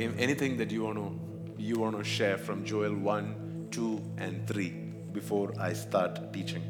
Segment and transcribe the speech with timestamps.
[0.00, 4.70] Anything that you want to you want to share from Joel 1, 2, and 3
[5.12, 6.62] before I start teaching.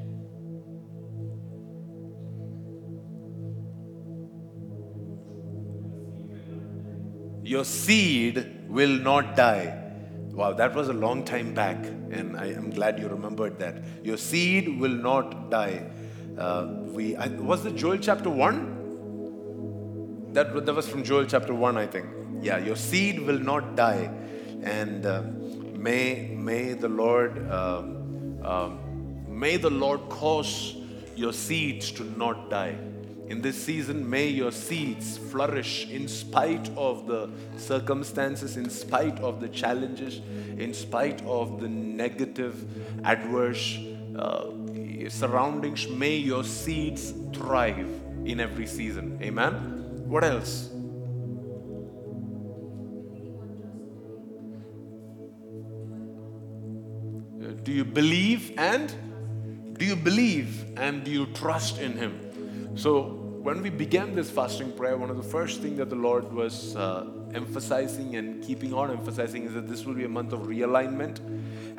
[7.44, 9.76] Your seed will not die.
[10.32, 11.76] Wow, that was a long time back,
[12.10, 14.04] and I am glad you remembered that.
[14.04, 15.88] Your seed will not die.
[16.36, 18.78] Uh, we I, was it Joel chapter one?
[20.32, 22.19] That that was from Joel chapter one, I think.
[22.42, 24.10] Yeah, your seed will not die,
[24.62, 25.22] and uh,
[25.74, 28.78] may may the Lord um, um,
[29.28, 30.76] may the Lord cause
[31.16, 32.76] your seeds to not die.
[33.28, 39.40] In this season, may your seeds flourish in spite of the circumstances, in spite of
[39.40, 40.20] the challenges,
[40.58, 42.64] in spite of the negative,
[43.04, 43.78] adverse
[44.18, 44.46] uh,
[45.08, 45.86] surroundings.
[45.86, 47.88] May your seeds thrive
[48.24, 49.18] in every season.
[49.22, 49.52] Amen.
[50.08, 50.70] What else?
[57.62, 62.76] Do you believe and do you believe and do you trust in Him?
[62.76, 66.30] So, when we began this fasting prayer, one of the first things that the Lord
[66.30, 70.40] was uh, emphasizing and keeping on emphasizing is that this will be a month of
[70.40, 71.20] realignment.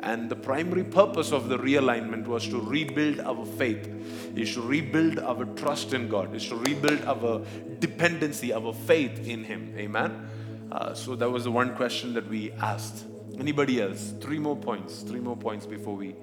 [0.00, 3.88] And the primary purpose of the realignment was to rebuild our faith,
[4.36, 7.42] is to rebuild our trust in God, is to rebuild our
[7.78, 9.72] dependency, our faith in Him.
[9.76, 10.28] Amen.
[10.72, 13.04] Uh, so that was the one question that we asked.
[13.38, 14.14] Anybody else?
[14.20, 15.02] Three more points.
[15.02, 16.14] Three more points before we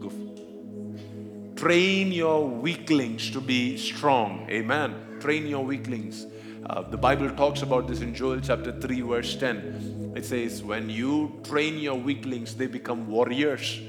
[0.00, 0.10] go.
[1.56, 4.46] Train your weaklings to be strong.
[4.50, 4.94] Amen.
[5.20, 6.26] Train your weaklings.
[6.66, 10.12] Uh, the Bible talks about this in Joel chapter 3, verse 10.
[10.16, 13.80] It says, When you train your weaklings, they become warriors.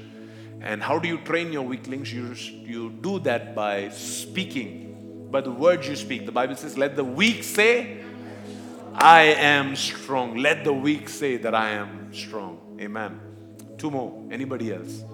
[0.60, 2.12] And how do you train your weaklings?
[2.12, 6.26] You, you do that by speaking, by the words you speak.
[6.26, 8.02] The Bible says, Let the weak say,
[8.98, 10.36] I am strong.
[10.38, 12.78] Let the weak say that I am strong.
[12.80, 13.20] Amen.
[13.76, 14.26] Two more.
[14.30, 15.04] Anybody else?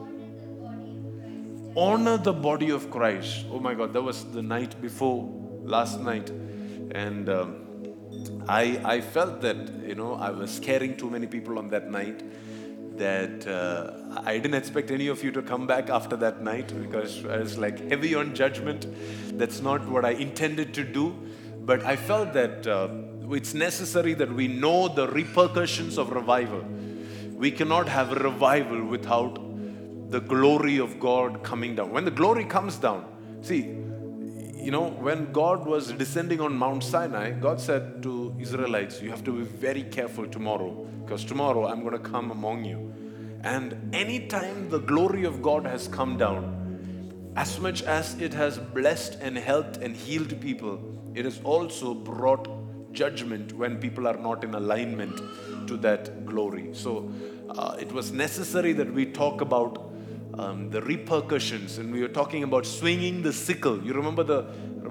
[1.75, 3.45] Honor the body of Christ.
[3.51, 5.29] Oh my God, that was the night before
[5.65, 6.31] last night.
[6.93, 7.57] And um,
[8.49, 12.23] I, I felt that, you know, I was scaring too many people on that night.
[12.99, 17.25] That uh, I didn't expect any of you to come back after that night because
[17.27, 18.87] I was like heavy on judgment.
[19.37, 21.17] That's not what I intended to do.
[21.65, 22.89] But I felt that uh,
[23.31, 26.65] it's necessary that we know the repercussions of revival.
[27.33, 29.39] We cannot have a revival without
[30.11, 31.91] the glory of God coming down.
[31.91, 33.05] When the glory comes down,
[33.41, 33.61] see,
[34.63, 39.25] you know, when God was descending on Mount Sinai, God said to Israelites, You have
[39.25, 40.71] to be very careful tomorrow,
[41.05, 42.93] because tomorrow I'm going to come among you.
[43.43, 49.19] And anytime the glory of God has come down, as much as it has blessed
[49.21, 50.79] and helped and healed people,
[51.15, 52.47] it has also brought
[52.93, 55.21] judgment when people are not in alignment
[55.67, 56.71] to that glory.
[56.73, 57.11] So
[57.49, 59.91] uh, it was necessary that we talk about
[60.35, 63.83] um, the repercussions, and we were talking about swinging the sickle.
[63.83, 64.43] You remember the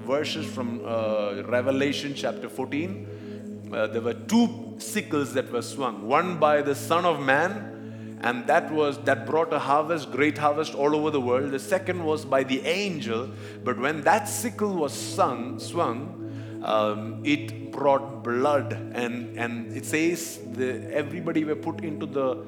[0.06, 3.69] verses from uh, Revelation chapter 14?
[3.73, 8.45] Uh, there were two sickles that were swung one by the Son of Man, and
[8.47, 11.51] that was that brought a harvest, great harvest all over the world.
[11.51, 13.29] The second was by the angel,
[13.63, 16.20] but when that sickle was sung, swung,
[16.63, 22.45] um, it brought blood, and and it says the, everybody were put into the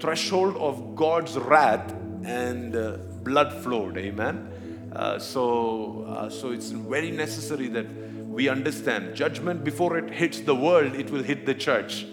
[0.00, 1.92] threshold of God's wrath
[2.24, 3.96] and uh, blood flowed.
[3.96, 4.50] Amen.
[4.92, 7.86] Uh, so, uh, so it's very necessary that
[8.28, 12.06] we understand judgment before it hits the world, it will hit the church,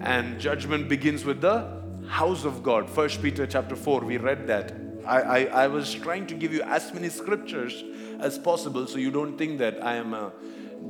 [0.00, 2.90] and judgment begins with the house of God.
[2.90, 4.91] First Peter chapter four, we read that.
[5.06, 7.82] I, I, I was trying to give you as many scriptures
[8.20, 10.32] as possible, so you don't think that I am a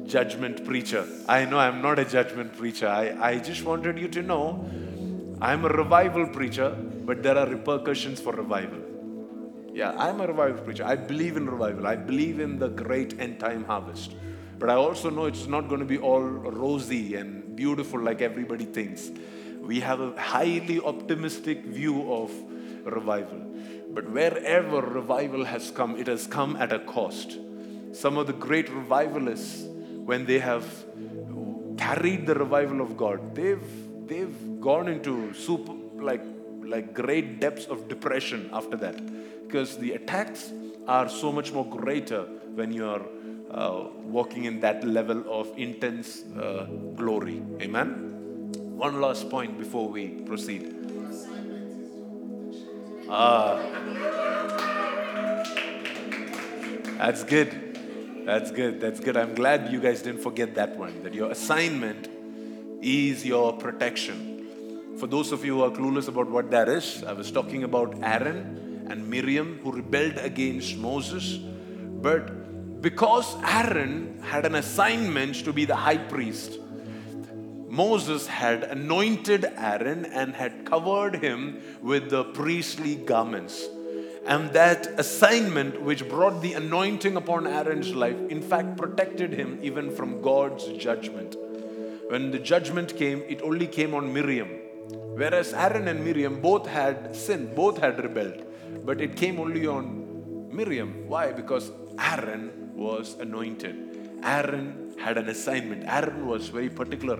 [0.04, 1.06] judgment preacher.
[1.28, 2.88] I know I'm not a judgment preacher.
[2.88, 4.68] I, I just wanted you to know
[5.40, 8.78] I'm a revival preacher, but there are repercussions for revival.
[9.72, 10.84] Yeah, I'm a revival preacher.
[10.84, 11.86] I believe in revival.
[11.86, 14.14] I believe in the great end time harvest.
[14.58, 18.66] But I also know it's not going to be all rosy and beautiful like everybody
[18.66, 19.10] thinks.
[19.60, 22.30] We have a highly optimistic view of
[22.84, 23.40] revival.
[23.94, 27.38] But wherever revival has come, it has come at a cost.
[27.92, 29.64] Some of the great revivalists,
[30.04, 30.64] when they have
[31.76, 33.62] carried the revival of God, they've
[34.06, 36.24] they've gone into super like
[36.62, 38.96] like great depths of depression after that.
[39.46, 40.50] Because the attacks
[40.88, 42.22] are so much more greater
[42.54, 43.02] when you are
[43.50, 46.64] uh, walking in that level of intense uh,
[46.96, 47.42] glory.
[47.60, 48.08] Amen?
[48.76, 50.74] One last point before we proceed
[53.12, 53.60] ah
[56.98, 57.50] that's good
[58.24, 62.08] that's good that's good i'm glad you guys didn't forget that one that your assignment
[62.82, 64.96] is your protection.
[64.98, 67.96] For those of you who are clueless about what that is, I was talking about
[68.02, 71.38] Aaron and Miriam who rebelled against Moses.
[71.38, 76.58] But because Aaron had an assignment to be the high priest,
[77.72, 83.66] Moses had anointed Aaron and had covered him with the priestly garments.
[84.26, 89.90] And that assignment, which brought the anointing upon Aaron's life, in fact protected him even
[89.90, 91.34] from God's judgment.
[92.10, 94.50] When the judgment came, it only came on Miriam.
[95.22, 98.44] Whereas Aaron and Miriam both had sinned, both had rebelled.
[98.84, 101.08] But it came only on Miriam.
[101.08, 101.32] Why?
[101.32, 104.20] Because Aaron was anointed.
[104.22, 105.84] Aaron had an assignment.
[105.86, 107.18] Aaron was very particular.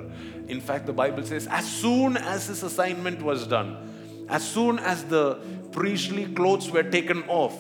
[0.49, 5.05] In fact, the Bible says, as soon as his assignment was done, as soon as
[5.05, 5.39] the
[5.73, 7.59] priestly clothes were taken off,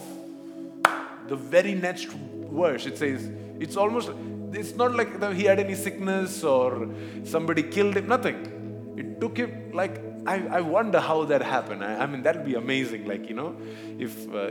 [1.28, 4.10] the very next verse it says, it's almost,
[4.52, 6.88] it's not like he had any sickness or
[7.24, 8.94] somebody killed him, nothing.
[8.96, 11.82] It took him like, I, I wonder how that happened.
[11.82, 13.06] I, I mean, that'd be amazing.
[13.06, 13.56] Like, you know,
[13.98, 14.48] if, uh,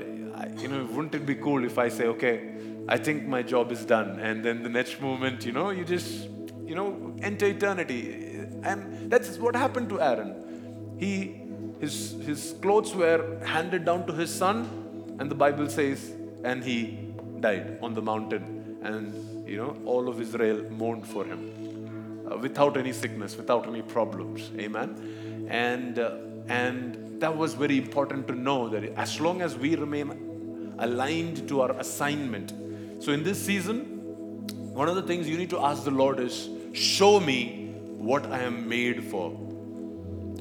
[0.57, 2.49] you know, wouldn't it be cool if I say, okay,
[2.87, 4.19] I think my job is done.
[4.19, 6.27] And then the next moment, you know, you just,
[6.65, 8.15] you know, enter eternity.
[8.63, 10.95] And that's what happened to Aaron.
[10.99, 11.39] He,
[11.79, 16.11] his, his clothes were handed down to his son, and the Bible says,
[16.43, 16.97] and he
[17.39, 18.77] died on the mountain.
[18.83, 23.81] And, you know, all of Israel mourned for him uh, without any sickness, without any
[23.81, 24.49] problems.
[24.57, 25.47] Amen.
[25.49, 26.17] And, uh,
[26.47, 31.61] and that was very important to know that as long as we remain aligned to
[31.61, 32.53] our assignment,
[33.01, 33.79] so, in this season,
[34.75, 38.43] one of the things you need to ask the Lord is show me what I
[38.43, 39.31] am made for.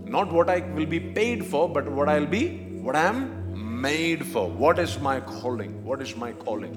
[0.05, 4.27] Not what I will be paid for, but what I'll be, what I am made
[4.27, 4.47] for.
[4.51, 5.83] What is my calling?
[5.87, 6.77] What is my calling?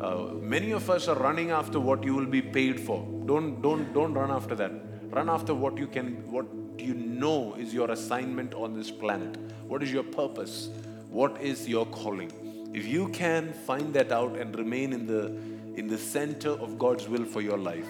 [0.00, 3.06] Uh, many of us are running after what you will be paid for.
[3.26, 4.72] Don't, don't, don't run after that.
[5.10, 6.46] Run after what you can, what
[6.78, 9.36] you know is your assignment on this planet.
[9.68, 10.70] What is your purpose?
[11.10, 12.32] What is your calling?
[12.72, 15.26] If you can find that out and remain in the,
[15.78, 17.88] in the center of God's will for your life,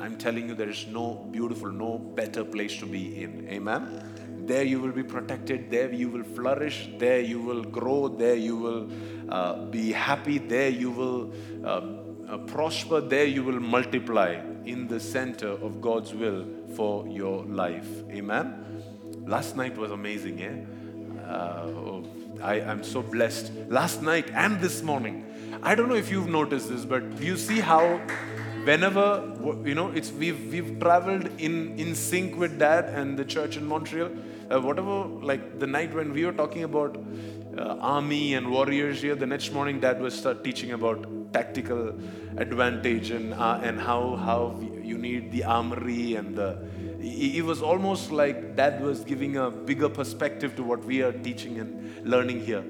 [0.00, 3.48] I'm telling you, there is no beautiful, no better place to be in.
[3.48, 4.44] Amen.
[4.46, 5.70] There you will be protected.
[5.70, 6.88] There you will flourish.
[6.98, 8.08] There you will grow.
[8.08, 8.90] There you will
[9.28, 10.38] uh, be happy.
[10.38, 11.32] There you will
[11.64, 11.80] uh,
[12.28, 13.00] uh, prosper.
[13.00, 17.88] There you will multiply in the center of God's will for your life.
[18.10, 18.82] Amen.
[19.26, 21.28] Last night was amazing, yeah?
[21.28, 22.06] Uh, oh,
[22.46, 23.50] I am so blessed.
[23.68, 25.14] Last night and this morning,
[25.64, 28.00] I don't know if you've noticed this, but you see how
[28.68, 29.06] whenever
[29.64, 33.66] you know it's we've we've traveled in in sync with Dad and the church in
[33.66, 34.12] Montreal.
[34.48, 34.96] Uh, whatever,
[35.30, 36.96] like the night when we were talking about
[37.58, 41.88] uh, army and warriors here, the next morning Dad was start teaching about tactical
[42.36, 44.40] advantage and uh, and how how
[44.84, 46.50] you need the armory and the
[47.06, 51.58] it was almost like dad was giving a bigger perspective to what we are teaching
[51.60, 52.64] and learning here.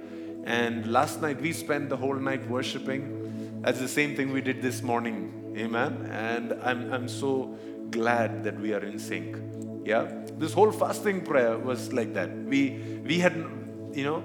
[0.44, 3.60] And last night we spent the whole night worshiping.
[3.62, 5.54] That's the same thing we did this morning.
[5.56, 6.08] Amen.
[6.12, 7.56] And I'm, I'm so
[7.90, 9.36] glad that we are in sync.
[9.84, 10.12] Yeah.
[10.38, 12.30] This whole fasting prayer was like that.
[12.30, 13.34] We we had
[13.92, 14.24] you know,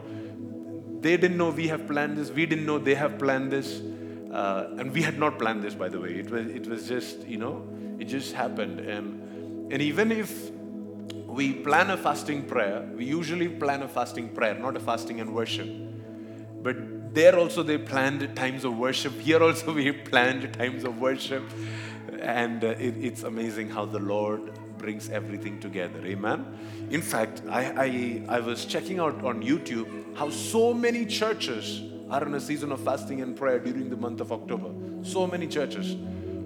[0.99, 3.81] they didn't know we have planned this, we didn't know they have planned this.
[4.31, 6.11] Uh, and we had not planned this by the way.
[6.11, 7.67] It was it was just, you know,
[7.99, 8.79] it just happened.
[8.79, 9.20] And
[9.71, 10.51] and even if
[11.25, 15.33] we plan a fasting prayer, we usually plan a fasting prayer, not a fasting and
[15.33, 15.69] worship.
[16.61, 19.13] But there also they planned times of worship.
[19.21, 21.43] Here also we planned times of worship.
[22.19, 26.05] And uh, it, it's amazing how the Lord brings everything together.
[26.05, 26.45] Amen.
[26.89, 32.25] In fact, I, I, I was checking out on YouTube how so many churches are
[32.25, 34.69] in a season of fasting and prayer during the month of October.
[35.03, 35.95] So many churches.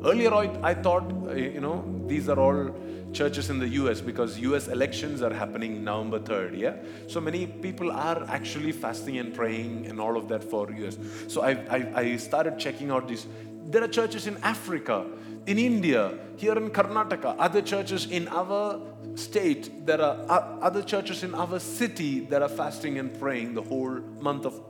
[0.05, 0.31] Earlier,
[0.62, 2.75] I, thought, uh, you know, these are all
[3.12, 6.75] churches in the US because US elections are happening November 3rd, yeah?
[7.07, 11.00] So many people are actually fasting and praying and all of that for US.
[11.27, 13.25] So I, I, I started checking out these.
[13.65, 15.07] There are churches in Africa,
[15.47, 18.79] in India, here in Karnataka, other churches in our
[19.15, 24.00] state, there are other churches in our city that are fasting and praying the whole
[24.19, 24.62] month of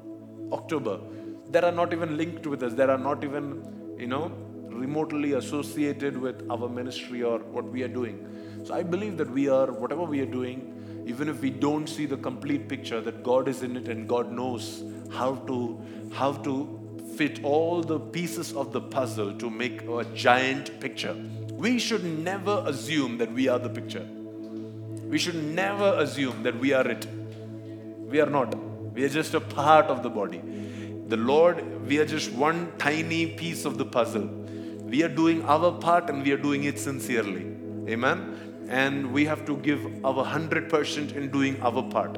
[0.53, 1.01] October.
[1.49, 4.31] That are not even linked with us, that are not even, you know,
[4.75, 8.63] remotely associated with our ministry or what we are doing.
[8.63, 12.05] So I believe that we are, whatever we are doing, even if we don't see
[12.05, 15.79] the complete picture, that God is in it and God knows how to,
[16.13, 21.15] how to fit all the pieces of the puzzle to make a giant picture.
[21.51, 24.05] We should never assume that we are the picture.
[25.07, 27.07] We should never assume that we are it.
[28.09, 28.55] We are not.
[28.93, 30.41] We are just a part of the body.
[31.07, 34.44] The Lord, we are just one tiny piece of the puzzle.
[34.95, 37.47] We are doing our part and we are doing it sincerely.
[37.89, 38.19] Amen.
[38.69, 42.17] and we have to give our 100% in doing our part.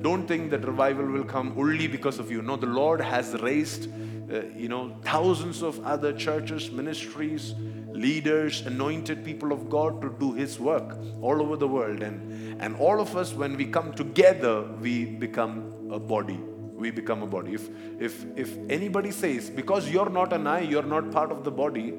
[0.00, 2.40] Don't think that revival will come only because of you.
[2.40, 3.88] No, the Lord has raised,
[4.32, 7.54] uh, you know, thousands of other churches, ministries,
[7.88, 12.00] leaders, anointed people of God to do His work all over the world.
[12.00, 16.38] And, and all of us, when we come together, we become a body.
[16.74, 17.54] We become a body.
[17.54, 17.68] If,
[18.00, 21.94] if, if anybody says, because you're not an eye, you're not part of the body,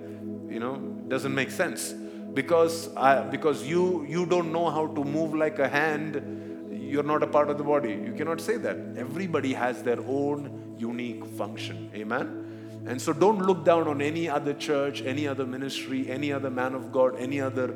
[0.50, 0.78] you know,
[1.08, 1.94] doesn't make sense.
[2.34, 7.24] Because, I, because you, you don't know how to move like a hand, you're not
[7.24, 7.92] a part of the body.
[7.92, 8.78] You cannot say that.
[8.98, 11.90] Everybody has their own unique function.
[11.96, 12.84] Amen?
[12.86, 16.76] And so don't look down on any other church, any other ministry, any other man
[16.76, 17.76] of God, any other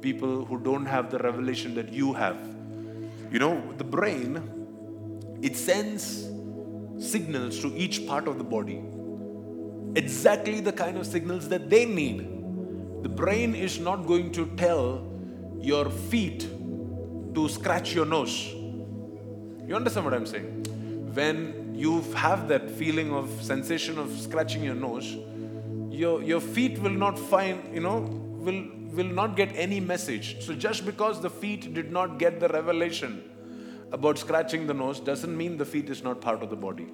[0.00, 2.38] people who don't have the revelation that you have.
[3.30, 6.28] You know, the brain, it sends
[6.98, 8.82] signals to each part of the body.
[9.94, 12.20] Exactly the kind of signals that they need.
[13.02, 15.06] The brain is not going to tell
[15.60, 16.40] your feet
[17.34, 18.52] to scratch your nose.
[19.66, 20.64] You understand what I'm saying?
[21.14, 25.16] When you have that feeling of sensation of scratching your nose,
[25.90, 30.44] your, your feet will not find, you know, will, will not get any message.
[30.44, 33.22] So just because the feet did not get the revelation
[33.92, 36.86] about scratching the nose doesn't mean the feet is not part of the body.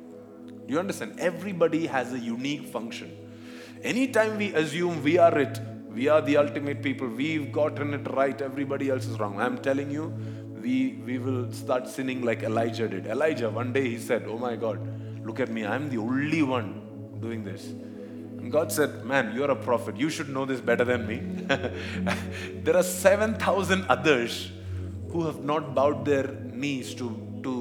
[0.67, 1.19] Do you understand?
[1.19, 3.17] Everybody has a unique function.
[3.83, 5.61] Anytime we assume we are it,
[5.93, 9.41] we are the ultimate people, we've gotten it right, everybody else is wrong.
[9.41, 10.13] I'm telling you,
[10.61, 13.07] we, we will start sinning like Elijah did.
[13.07, 14.81] Elijah, one day he said, Oh my God,
[15.25, 17.67] look at me, I'm the only one doing this.
[17.67, 19.97] And God said, Man, you're a prophet.
[19.97, 21.19] You should know this better than me.
[22.63, 24.51] there are 7,000 others
[25.15, 26.27] who have not bowed their
[26.65, 27.09] knees to,
[27.43, 27.55] to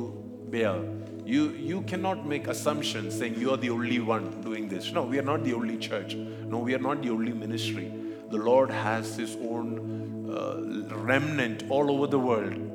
[0.52, 0.84] Baal.
[1.26, 4.92] You, you cannot make assumptions saying you are the only one doing this.
[4.92, 6.16] No, we are not the only church.
[6.16, 7.90] No, we are not the only ministry.
[8.30, 12.74] The Lord has His own uh, remnant all over the world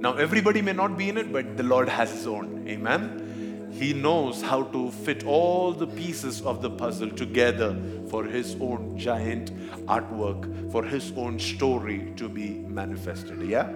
[0.00, 2.66] now, everybody may not be in it, but the Lord has His own.
[2.66, 3.68] Amen.
[3.70, 8.96] He knows how to fit all the pieces of the puzzle together for His own
[8.96, 13.42] giant artwork, for His own story to be manifested.
[13.42, 13.68] Yeah?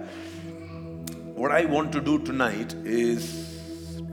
[1.35, 3.59] What I want to do tonight is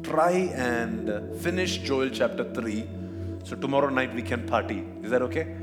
[0.02, 2.85] try and finish Joel chapter 3.
[3.45, 4.85] So, tomorrow night we can party.
[5.05, 5.55] Is that okay?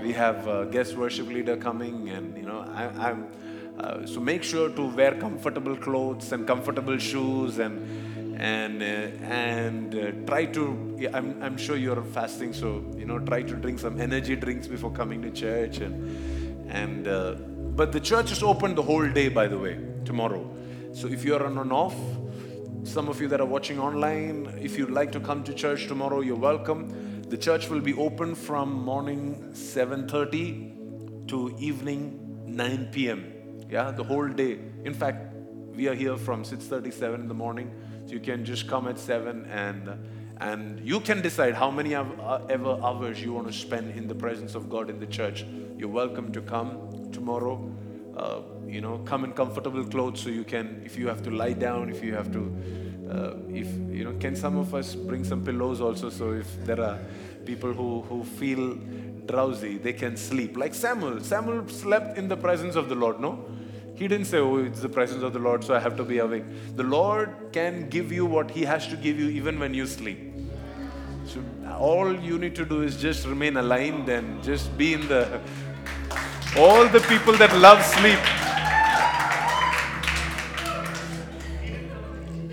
[0.00, 3.26] We have a guest worship leader coming, and you know, I, I'm
[3.80, 9.94] uh, so make sure to wear comfortable clothes and comfortable shoes and and uh, and
[9.96, 14.00] uh, try to I'm, I'm sure you're fasting so you know try to drink some
[14.00, 17.34] energy drinks before coming to church and and uh,
[17.74, 20.48] but the church is open the whole day by the way tomorrow
[20.92, 21.96] so if you're on and off
[22.84, 26.20] some of you that are watching online if you'd like to come to church tomorrow
[26.20, 33.32] you're welcome the church will be open from morning 7:30 to evening 9 p.m
[33.72, 34.58] yeah, the whole day.
[34.84, 35.34] In fact,
[35.74, 37.70] we are here from 6:37 in the morning,
[38.04, 39.94] so you can just come at seven and
[40.40, 42.04] and you can decide how many uh,
[42.50, 45.46] ever hours you want to spend in the presence of God in the church.
[45.78, 47.56] You're welcome to come tomorrow.
[48.14, 48.40] Uh,
[48.72, 51.90] you know, come in comfortable clothes so you can, if you have to lie down,
[51.90, 52.42] if you have to,
[53.10, 56.10] uh, if you know, can some of us bring some pillows also?
[56.10, 56.98] So if there are
[57.44, 58.74] people who who feel
[59.26, 60.56] drowsy, they can sleep.
[60.56, 61.20] Like Samuel.
[61.20, 63.20] Samuel slept in the presence of the Lord.
[63.20, 63.44] No
[64.02, 66.18] he didn't say, Oh, it's the presence of the Lord, so I have to be
[66.18, 66.44] awake.
[66.76, 70.18] The Lord can give you what He has to give you even when you sleep.
[71.26, 71.40] So
[71.78, 75.40] all you need to do is just remain aligned and just be in the.
[76.56, 78.18] All the people that love sleep.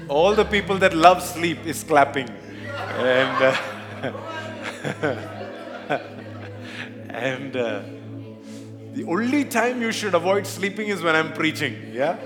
[0.09, 2.29] All the people that love sleep is clapping.
[2.97, 3.43] And.
[3.43, 3.55] Uh,
[7.09, 7.55] and.
[7.55, 7.81] Uh,
[8.93, 11.91] the only time you should avoid sleeping is when I'm preaching.
[11.93, 12.17] Yeah?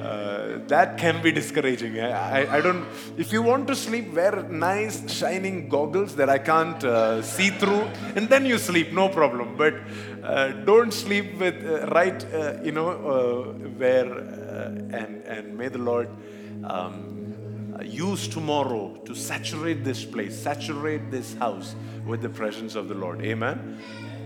[0.00, 2.00] Uh, that can be discouraging.
[2.00, 2.86] I, I, I, don't.
[3.16, 7.82] If you want to sleep, wear nice shining goggles that I can't uh, see through,
[8.16, 9.56] and then you sleep, no problem.
[9.56, 9.74] But
[10.22, 14.12] uh, don't sleep with uh, right, uh, you know, uh, where
[14.92, 16.08] and and may the Lord
[16.64, 17.17] um,
[17.84, 21.74] use tomorrow to saturate this place, saturate this house
[22.06, 23.22] with the presence of the Lord.
[23.22, 23.78] Amen.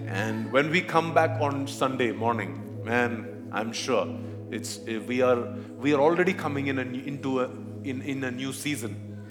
[0.06, 4.06] And when we come back on Sunday morning, man, I'm sure
[4.50, 7.50] it's eh, we are we are already coming in a, into a
[7.84, 9.24] in, in a new season.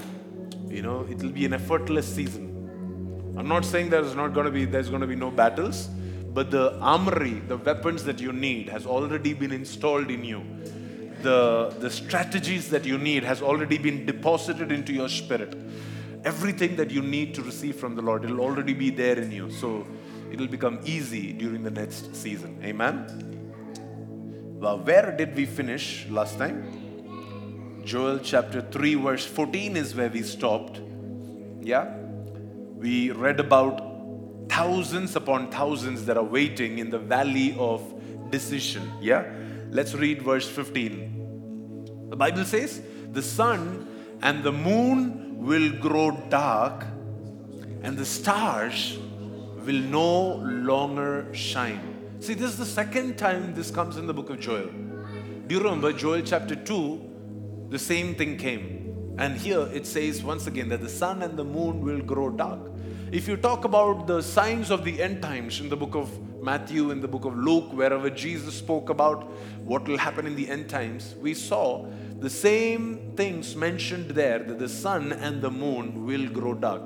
[0.67, 2.47] You know, it will be an effortless season.
[3.37, 5.87] I'm not saying there's not going to be there's going to be no battles,
[6.33, 10.43] but the armory, the weapons that you need, has already been installed in you.
[11.21, 15.55] The the strategies that you need has already been deposited into your spirit.
[16.23, 19.49] Everything that you need to receive from the Lord, it'll already be there in you.
[19.51, 19.85] So
[20.31, 22.59] it'll become easy during the next season.
[22.63, 23.31] Amen?
[24.59, 27.81] Well, where did we finish last time?
[27.83, 30.79] Joel chapter 3, verse 14 is where we stopped.
[31.61, 31.97] Yeah?
[32.75, 33.81] We read about
[34.49, 37.81] thousands upon thousands that are waiting in the valley of
[38.29, 38.91] decision.
[39.01, 39.25] Yeah?
[39.71, 42.09] Let's read verse 15.
[42.09, 42.81] The Bible says,
[43.13, 43.87] The sun
[44.21, 46.85] and the moon will grow dark,
[47.81, 48.97] and the stars
[49.65, 52.17] will no longer shine.
[52.19, 54.67] See, this is the second time this comes in the book of Joel.
[55.47, 57.67] Do you remember Joel chapter 2?
[57.69, 59.15] The same thing came.
[59.17, 62.59] And here it says once again that the sun and the moon will grow dark.
[63.13, 66.09] If you talk about the signs of the end times in the book of
[66.41, 69.29] Matthew, in the book of Luke, wherever Jesus spoke about
[69.63, 71.85] what will happen in the end times, we saw
[72.19, 76.81] the same things mentioned there that the sun and the moon will grow dark.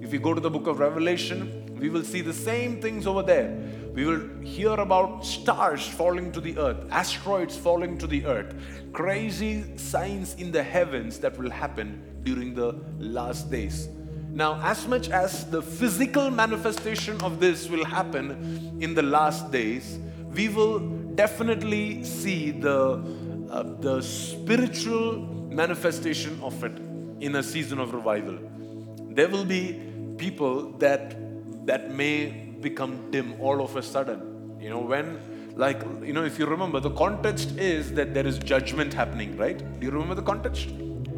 [0.00, 3.22] If you go to the book of Revelation, we will see the same things over
[3.22, 3.54] there.
[3.92, 8.54] We will hear about stars falling to the earth, asteroids falling to the earth,
[8.94, 13.88] crazy signs in the heavens that will happen during the last days.
[14.34, 19.96] Now, as much as the physical manifestation of this will happen in the last days,
[20.34, 20.80] we will
[21.14, 23.00] definitely see the,
[23.48, 26.76] uh, the spiritual manifestation of it
[27.20, 28.36] in a season of revival.
[29.10, 29.80] There will be
[30.18, 31.16] people that
[31.66, 32.26] that may
[32.60, 34.58] become dim all of a sudden.
[34.60, 35.20] You know, when
[35.56, 39.58] like you know, if you remember, the context is that there is judgment happening, right?
[39.58, 40.68] Do you remember the context?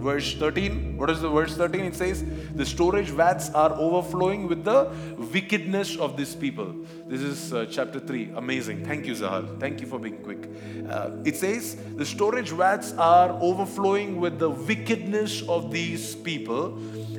[0.08, 2.24] Verse 13 what is the verse 13 it says
[2.60, 4.78] the storage vats are overflowing with the
[5.32, 6.74] wickedness of these people.
[7.06, 8.84] This is uh, chapter 3 amazing.
[8.84, 9.48] Thank you zahal.
[9.60, 10.48] Thank you for being quick.
[10.88, 16.78] Uh, it says the storage vats are overflowing with the wickedness of these people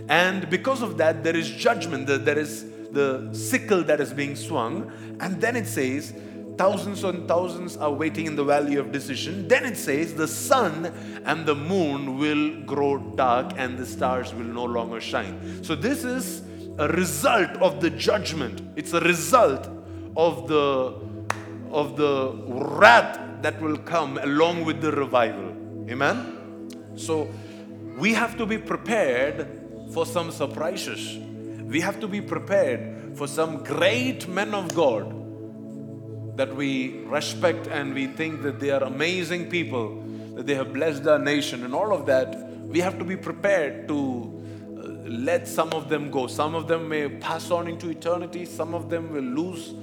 [0.10, 4.36] and because of that there is judgment That there is the sickle that is being
[4.36, 6.14] swung and then it says
[6.58, 9.48] thousands and thousands are waiting in the valley of decision.
[9.48, 10.86] Then it says, the sun
[11.26, 15.64] and the moon will grow dark and the stars will no longer shine.
[15.64, 16.44] So, this is
[16.78, 19.68] a result of the judgment, it's a result
[20.16, 20.96] of the,
[21.72, 25.56] of the wrath that will come along with the revival.
[25.90, 26.70] Amen?
[26.96, 27.30] So,
[27.98, 29.48] we have to be prepared
[29.92, 31.18] for some surprises.
[31.64, 35.17] We have to be prepared for some great men of God
[36.38, 40.02] that we respect and we think that they are amazing people,
[40.36, 43.88] that they have blessed our nation, and all of that, we have to be prepared
[43.88, 43.98] to
[44.78, 46.28] uh, let some of them go.
[46.28, 49.74] Some of them may pass on into eternity, some of them will lose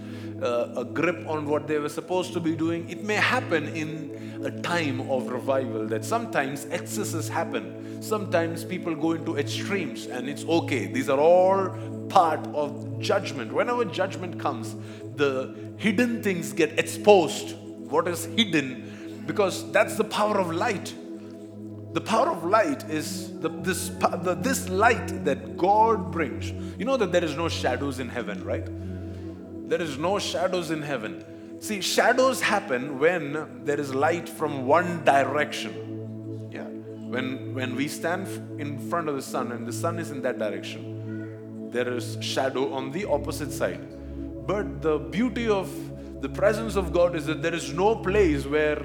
[0.40, 2.88] uh, a grip on what they were supposed to be doing.
[2.88, 7.83] It may happen in a time of revival that sometimes excesses happen.
[8.04, 10.84] Sometimes people go into extremes and it's okay.
[10.84, 11.70] These are all
[12.10, 13.50] part of judgment.
[13.50, 14.76] Whenever judgment comes,
[15.16, 17.56] the hidden things get exposed.
[17.56, 19.22] What is hidden?
[19.26, 20.94] Because that's the power of light.
[21.94, 26.50] The power of light is the, this, the, this light that God brings.
[26.78, 28.66] You know that there is no shadows in heaven, right?
[29.70, 31.24] There is no shadows in heaven.
[31.58, 35.93] See, shadows happen when there is light from one direction.
[37.14, 38.26] When, when we stand
[38.60, 42.72] in front of the sun and the sun is in that direction, there is shadow
[42.74, 43.86] on the opposite side.
[44.48, 45.70] But the beauty of
[46.20, 48.84] the presence of God is that there is no place where,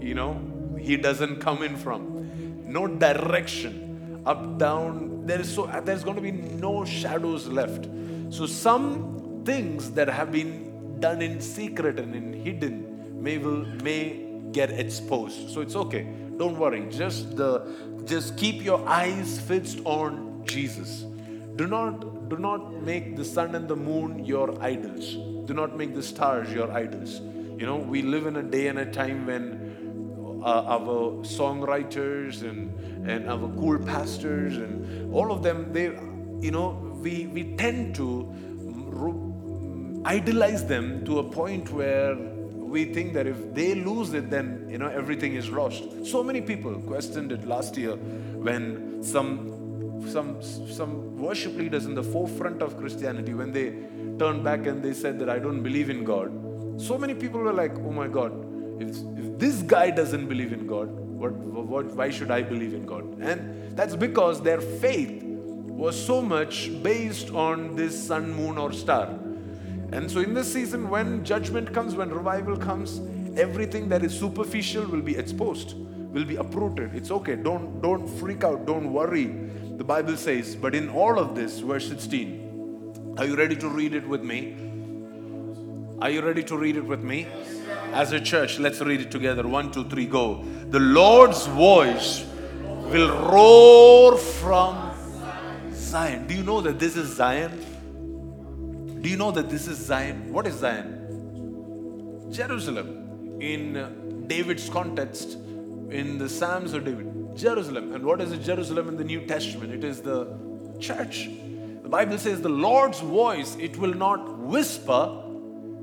[0.00, 0.40] you know,
[0.80, 2.64] He doesn't come in from.
[2.66, 4.20] No direction.
[4.26, 5.24] Up, down.
[5.26, 7.88] There is so there's going to be no shadows left.
[8.30, 14.26] So some things that have been done in secret and in hidden may will may
[14.50, 15.50] get exposed.
[15.50, 16.08] So it's okay.
[16.40, 16.86] Don't worry.
[16.88, 17.50] Just the
[18.06, 21.04] just keep your eyes fixed on Jesus.
[21.56, 25.16] Do not do not make the sun and the moon your idols.
[25.44, 27.20] Do not make the stars your idols.
[27.60, 32.72] You know, we live in a day and a time when uh, our songwriters and,
[33.06, 35.88] and our cool pastors and all of them, they,
[36.40, 36.68] you know,
[37.02, 38.32] we, we tend to
[40.06, 42.16] idolize them to a point where
[42.70, 46.06] we think that if they lose it, then you know everything is lost.
[46.06, 49.60] So many people questioned it last year when some
[50.08, 53.70] some, some worship leaders in the forefront of Christianity, when they
[54.18, 56.30] turned back and they said that I don't believe in God,
[56.80, 58.32] so many people were like, oh my God,
[58.80, 62.86] if, if this guy doesn't believe in God, what, what, why should I believe in
[62.86, 63.04] God?
[63.20, 69.18] And that's because their faith was so much based on this sun, moon, or star.
[69.92, 73.00] And so, in this season, when judgment comes, when revival comes,
[73.38, 76.94] everything that is superficial will be exposed, will be uprooted.
[76.94, 77.36] It's okay.
[77.36, 78.66] Don't, don't freak out.
[78.66, 79.50] Don't worry
[79.80, 83.94] the Bible says, but in all of this, verse 16, are you ready to read
[83.94, 84.54] it with me?
[86.02, 87.26] Are you ready to read it with me?
[87.94, 89.48] As a church, let's read it together.
[89.48, 90.44] One, two, three, go.
[90.68, 92.26] The Lord's voice
[92.92, 94.92] will roar from
[95.72, 96.26] Zion.
[96.26, 97.64] Do you know that this is Zion?
[99.00, 100.32] Do you know that this is Zion?
[100.32, 102.28] What is Zion?
[102.30, 103.38] Jerusalem.
[103.40, 105.38] In David's context,
[105.90, 107.94] in the Psalms of David, Jerusalem.
[107.94, 109.72] And what is Jerusalem in the New Testament?
[109.72, 110.26] It is the
[110.78, 111.30] church.
[111.82, 115.22] The Bible says the Lord's voice, it will not whisper,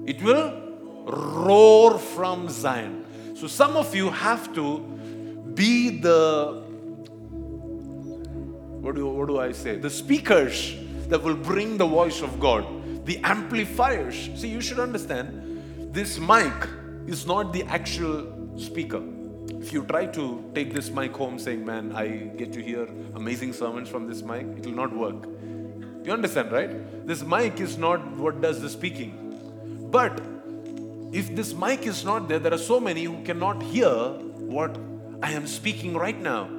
[0.06, 0.54] it will
[1.08, 3.06] roar from Zion.
[3.36, 4.80] So some of you have to
[5.56, 6.64] be the
[8.82, 9.78] what do, what do I say?
[9.78, 10.76] The speakers
[11.10, 12.66] that will bring the voice of God
[13.08, 14.30] the amplifiers.
[14.36, 16.54] See, you should understand this mic
[17.08, 19.02] is not the actual speaker.
[19.62, 22.08] If you try to take this mic home saying, Man, I
[22.42, 22.84] get to hear
[23.16, 25.26] amazing sermons from this mic, it will not work.
[26.04, 27.08] You understand, right?
[27.08, 29.90] This mic is not what does the speaking.
[29.90, 30.22] But
[31.14, 34.78] if this mic is not there, there are so many who cannot hear what
[35.24, 36.50] I am speaking right now.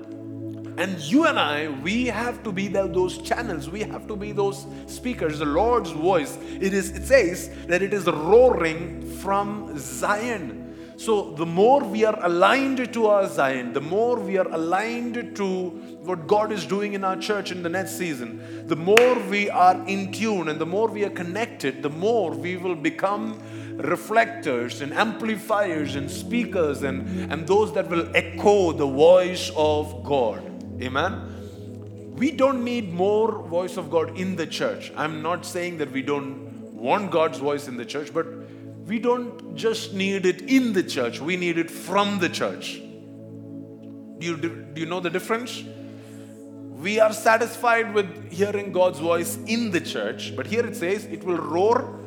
[0.78, 3.68] And you and I, we have to be those channels.
[3.68, 5.40] We have to be those speakers.
[5.40, 6.38] The Lord's voice.
[6.60, 6.90] It is.
[6.90, 10.94] It says that it is roaring from Zion.
[10.96, 15.70] So the more we are aligned to our Zion, the more we are aligned to
[16.02, 19.84] what God is doing in our church in the next season, the more we are
[19.86, 23.40] in tune and the more we are connected, the more we will become
[23.78, 30.47] reflectors and amplifiers and speakers and, and those that will echo the voice of God.
[30.80, 32.14] Amen.
[32.16, 34.92] We don't need more voice of God in the church.
[34.96, 38.26] I'm not saying that we don't want God's voice in the church, but
[38.86, 42.80] we don't just need it in the church, we need it from the church.
[44.18, 45.62] Do you, do you know the difference?
[46.78, 51.24] We are satisfied with hearing God's voice in the church, but here it says it
[51.24, 51.98] will roar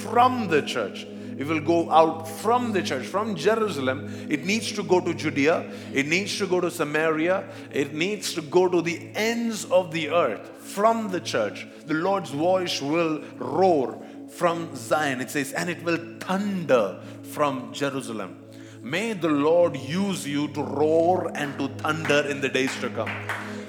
[0.00, 1.06] from the church.
[1.38, 4.26] It will go out from the church, from Jerusalem.
[4.28, 5.70] It needs to go to Judea.
[5.94, 7.48] It needs to go to Samaria.
[7.72, 11.68] It needs to go to the ends of the earth from the church.
[11.86, 15.20] The Lord's voice will roar from Zion.
[15.20, 18.36] It says, and it will thunder from Jerusalem.
[18.82, 23.10] May the Lord use you to roar and to thunder in the days to come.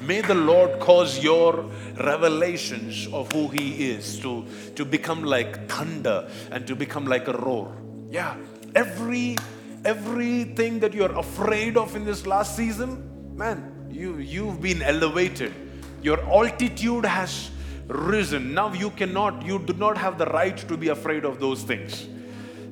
[0.10, 1.70] May the Lord cause your
[2.00, 4.44] revelations of who He is to,
[4.74, 7.78] to become like thunder and to become like a roar.
[8.10, 8.36] Yeah,
[8.74, 9.38] every
[9.86, 15.54] everything that you're afraid of in this last season, man, you you've been elevated.
[16.02, 17.52] Your altitude has
[17.88, 18.56] risen.
[18.56, 22.08] Now you cannot, you do not have the right to be afraid of those things.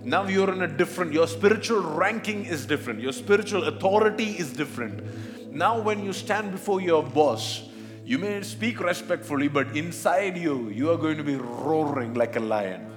[0.08, 5.54] Now you're in a different, your spiritual ranking is different, your spiritual authority is different.
[5.54, 7.68] Now, when you stand before your boss,
[8.06, 12.40] you may speak respectfully, but inside you, you are going to be roaring like a
[12.40, 12.90] lion.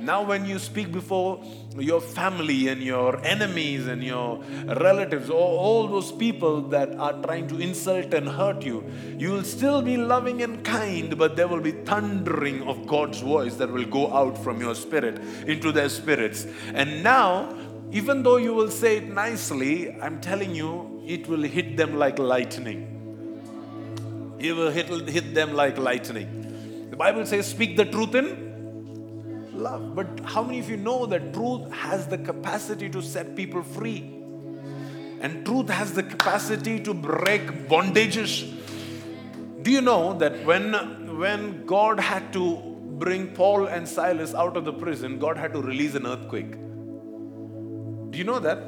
[0.00, 1.42] Now, when you speak before
[1.76, 7.48] your family and your enemies and your relatives, all, all, those people that are trying
[7.48, 8.84] to insult and hurt you,
[9.18, 13.56] you will still be loving and kind, but there will be thundering of God's voice
[13.56, 16.46] that will go out from your spirit into their spirits.
[16.74, 17.54] And now,
[17.90, 22.18] even though you will say it nicely, I'm telling you, it will hit them like
[22.18, 22.94] lightning.
[24.38, 26.88] It will hit, hit them like lightning.
[26.90, 28.47] The Bible says, speak the truth in
[29.58, 29.94] love.
[29.94, 34.14] But how many of you know that truth has the capacity to set people free?
[35.20, 38.54] And truth has the capacity to break bondages.
[39.62, 42.56] Do you know that when, when God had to
[42.98, 46.52] bring Paul and Silas out of the prison, God had to release an earthquake?
[46.52, 48.58] Do you know that?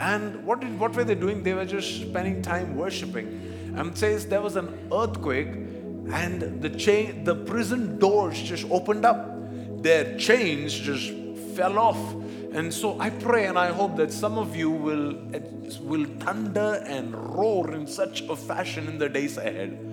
[0.00, 1.42] And what, did, what were they doing?
[1.42, 3.74] They were just spending time worshiping.
[3.76, 5.48] And says there was an earthquake
[6.10, 9.37] and the chain, the prison doors just opened up.
[9.82, 11.12] Their chains just
[11.54, 12.14] fell off.
[12.52, 15.40] And so I pray and I hope that some of you will, eh,
[15.82, 19.84] will thunder and roar in such a fashion in the days ahead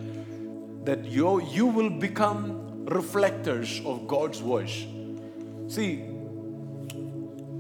[0.86, 4.86] that you, you will become reflectors of God's voice.
[5.67, 5.93] See,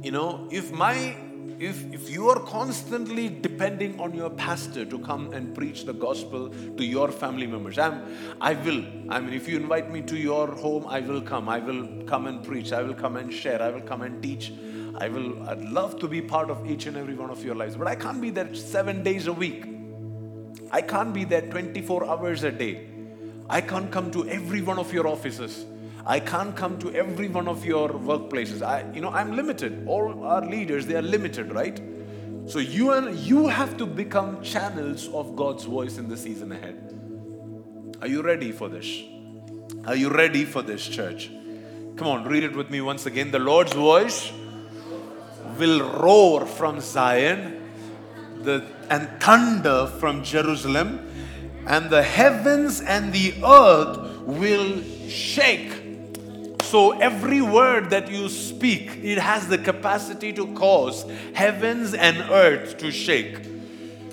[0.03, 1.15] you know, if my
[1.59, 6.49] if, if you are constantly depending on your pastor to come and preach the gospel
[6.49, 8.83] to your family members, I'm, I will.
[9.09, 11.47] I mean, if you invite me to your home, I will come.
[11.47, 12.73] I will come and preach.
[12.73, 13.61] I will come and share.
[13.61, 14.51] I will come and teach.
[14.97, 17.75] I will, I'd love to be part of each and every one of your lives.
[17.75, 19.65] But I can't be there seven days a week.
[20.71, 22.87] I can't be there 24 hours a day.
[23.49, 25.65] I can't come to every one of your offices.
[26.05, 28.61] I can't come to every one of your workplaces.
[28.61, 29.87] I, you know, I'm limited.
[29.87, 31.81] All our leaders, they are limited, right?
[32.47, 36.91] So you and you have to become channels of God's voice in the season ahead.
[38.01, 38.87] Are you ready for this?
[39.85, 41.31] Are you ready for this, church?
[41.95, 43.31] Come on, read it with me once again.
[43.31, 44.31] The Lord's voice
[45.57, 47.71] will roar from Zion,
[48.41, 51.09] the, and thunder from Jerusalem,
[51.65, 55.74] and the heavens and the earth will shake.
[56.65, 62.77] So every word that you speak, it has the capacity to cause heavens and earth
[62.79, 63.37] to shake.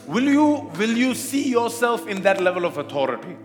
[0.07, 3.37] Will you, will you see yourself in that level of authority?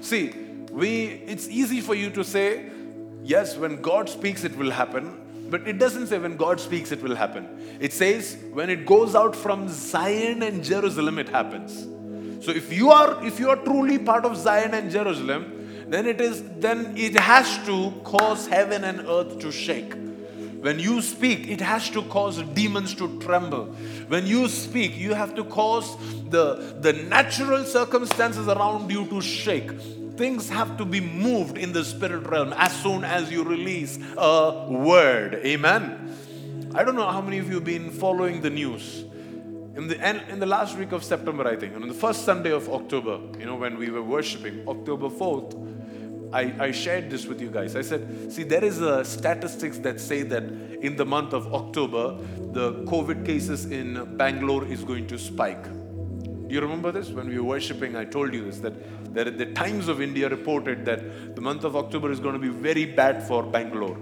[0.00, 0.32] See,
[0.72, 2.70] we, it's easy for you to say,
[3.22, 5.20] yes, when God speaks, it will happen.
[5.48, 7.78] But it doesn't say when God speaks, it will happen.
[7.78, 11.86] It says when it goes out from Zion and Jerusalem, it happens.
[12.44, 15.53] So if you are if you are truly part of Zion and Jerusalem,
[15.92, 19.94] then it is then it has to cause heaven and earth to shake.
[20.64, 23.66] When you speak, it has to cause demons to tremble.
[24.08, 25.94] When you speak, you have to cause
[26.30, 29.70] the, the natural circumstances around you to shake.
[30.16, 34.66] Things have to be moved in the spirit realm as soon as you release a
[34.70, 35.34] word.
[35.44, 36.16] Amen.
[36.74, 39.04] I don't know how many of you have been following the news.
[39.76, 42.24] In the, end, in the last week of September, I think, and on the first
[42.24, 47.26] Sunday of October, you know, when we were worshiping, October 4th, I, I shared this
[47.26, 47.74] with you guys.
[47.74, 50.44] I said, see, there is a statistics that say that
[50.80, 52.16] in the month of October,
[52.52, 55.64] the COVID cases in Bangalore is going to spike.
[55.64, 57.10] Do you remember this?
[57.10, 60.84] When we were worshiping, I told you this that the, the Times of India reported
[60.84, 63.96] that the month of October is going to be very bad for Bangalore.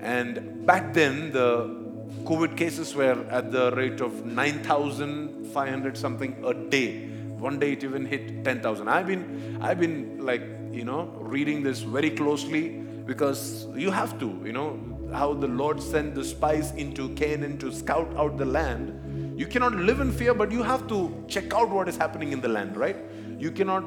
[0.00, 1.85] And back then, the
[2.24, 7.08] COVID cases were at the rate of 9,500 something a day.
[7.38, 8.88] One day it even hit 10,000.
[8.88, 10.42] I've been, I've been like
[10.76, 12.68] you know, reading this very closely
[13.06, 14.78] because you have to, you know,
[15.12, 19.38] how the Lord sent the spies into Canaan to scout out the land.
[19.38, 22.40] You cannot live in fear, but you have to check out what is happening in
[22.40, 22.96] the land, right?
[23.38, 23.84] You cannot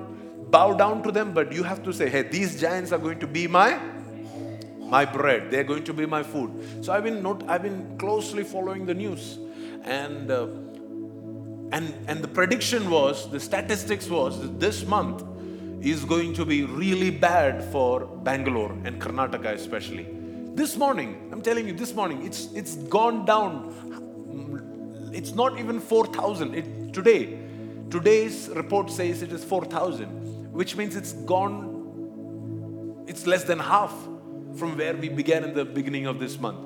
[0.52, 3.28] bow down to them, but you have to say, hey, these giants are going to
[3.28, 3.80] be my
[4.90, 5.52] my bread.
[5.52, 6.84] They're going to be my food.
[6.84, 9.38] So I've been not, I've been closely following the news,
[9.84, 10.48] and uh,
[11.72, 15.24] and and the prediction was, the statistics was that this month
[15.82, 20.08] is going to be really bad for Bangalore and Karnataka especially.
[20.56, 23.76] This morning, I'm telling you, this morning, it's it's gone down.
[25.14, 26.54] It's not even 4,000.
[26.54, 27.38] It, Today,
[27.92, 33.94] today's report says it is 4,000, which means it's gone, it's less than half
[34.56, 36.60] from where we began in the beginning of this month.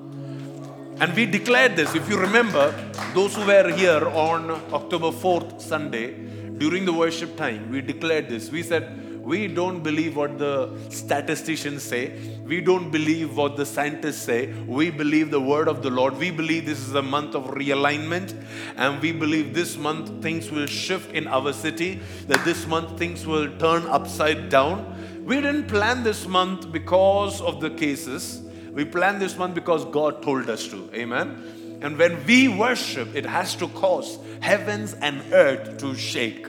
[0.99, 2.71] And we declared this, if you remember,
[3.13, 6.13] those who were here on October 4th, Sunday,
[6.57, 8.49] during the worship time, we declared this.
[8.51, 12.11] We said, we don't believe what the statisticians say.
[12.45, 14.51] We don't believe what the scientists say.
[14.67, 16.17] We believe the word of the Lord.
[16.17, 18.35] We believe this is a month of realignment.
[18.75, 23.25] And we believe this month things will shift in our city, that this month things
[23.25, 25.12] will turn upside down.
[25.23, 28.41] We didn't plan this month because of the cases.
[28.73, 30.89] We planned this month because God told us to.
[30.93, 31.79] Amen.
[31.81, 36.47] And when we worship, it has to cause heavens and earth to shake.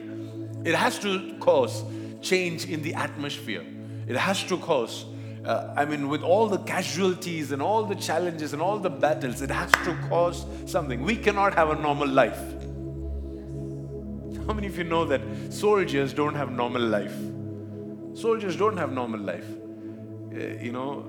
[0.64, 1.84] It has to cause
[2.20, 3.64] change in the atmosphere.
[4.08, 5.04] It has to cause,
[5.44, 9.40] uh, I mean, with all the casualties and all the challenges and all the battles,
[9.40, 11.02] it has to cause something.
[11.04, 12.40] We cannot have a normal life.
[14.48, 15.20] How many of you know that
[15.52, 17.33] soldiers don't have normal life?
[18.14, 19.46] Soldiers don't have normal life.
[20.32, 21.04] Uh, you know,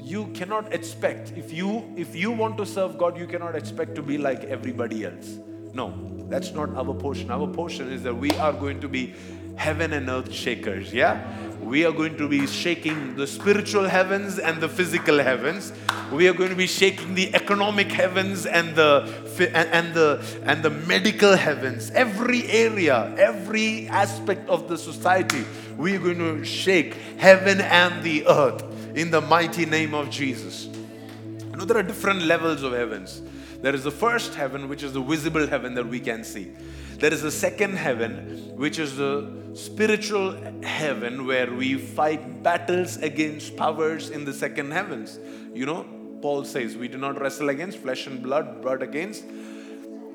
[0.00, 4.02] you cannot expect if you if you want to serve God, you cannot expect to
[4.02, 5.38] be like everybody else.
[5.72, 5.92] No,
[6.28, 7.30] that's not our portion.
[7.30, 9.14] Our portion is that we are going to be
[9.56, 10.92] heaven and earth shakers.
[10.92, 11.26] Yeah?
[11.60, 15.72] We are going to be shaking the spiritual heavens and the physical heavens.
[16.10, 19.08] We are going to be shaking the economic heavens and the
[19.54, 21.90] and the and the medical heavens.
[21.92, 25.44] Every area, every aspect of the society,
[25.76, 28.62] we are going to shake heaven and the earth
[28.96, 30.66] in the mighty name of Jesus.
[30.66, 33.22] You know, there are different levels of heavens.
[33.60, 36.52] There is the first heaven, which is the visible heaven that we can see.
[36.98, 43.56] There is the second heaven, which is the spiritual heaven where we fight battles against
[43.56, 45.18] powers in the second heavens.
[45.54, 45.86] You know,
[46.20, 49.24] Paul says we do not wrestle against flesh and blood, but against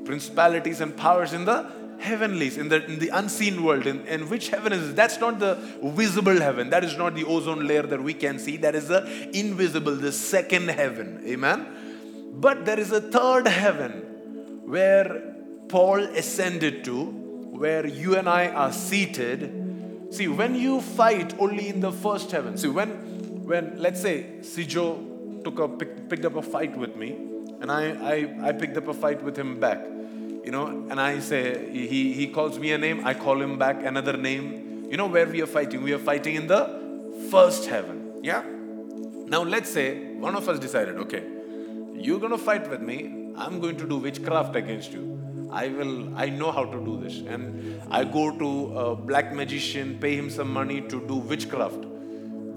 [0.06, 3.88] principalities and powers in the heavenlies, in the, in the unseen world.
[3.88, 4.96] In, which heaven is it?
[4.96, 6.70] That's not the visible heaven.
[6.70, 8.58] That is not the ozone layer that we can see.
[8.58, 11.24] That is the invisible, the second heaven.
[11.26, 12.34] Amen.
[12.40, 15.36] But there is a third heaven where
[15.70, 20.08] Paul ascended to, where you and I are seated.
[20.12, 22.90] See, when you fight only in the first heaven, see, when,
[23.46, 27.12] when let's say Sijo took a, pick, picked up a fight with me,
[27.60, 29.84] and I, I, I picked up a fight with him back,
[30.48, 33.84] you know, and I say, he, he calls me a name, I call him back
[33.84, 34.88] another name.
[34.90, 35.84] You know where we are fighting?
[35.84, 36.62] We are fighting in the
[37.30, 38.22] first heaven.
[38.24, 38.44] Yeah?
[39.34, 41.24] Now, let's say one of us decided, okay,
[41.96, 45.50] you're going to fight with me, I'm going to do witchcraft against you.
[45.52, 47.18] I will, I know how to do this.
[47.18, 51.84] And I go to a black magician, pay him some money to do witchcraft.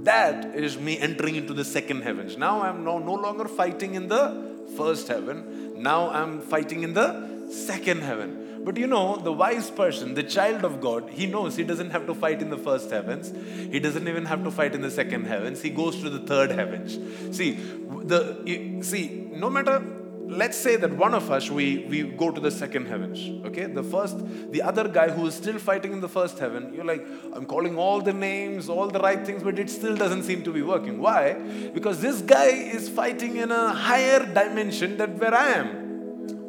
[0.05, 2.37] That is me entering into the second heavens.
[2.37, 5.83] Now I'm no, no longer fighting in the first heaven.
[5.83, 8.62] Now I'm fighting in the second heaven.
[8.62, 12.06] But you know, the wise person, the child of God, he knows he doesn't have
[12.06, 13.32] to fight in the first heavens.
[13.72, 15.62] He doesn't even have to fight in the second heavens.
[15.62, 16.98] He goes to the third heavens.
[17.36, 19.82] See, the see, no matter
[20.30, 23.82] let's say that one of us we we go to the second heavens okay the
[23.82, 24.16] first
[24.52, 27.76] the other guy who is still fighting in the first heaven you're like i'm calling
[27.76, 31.00] all the names all the right things but it still doesn't seem to be working
[31.00, 31.34] why
[31.74, 32.46] because this guy
[32.78, 35.79] is fighting in a higher dimension than where i am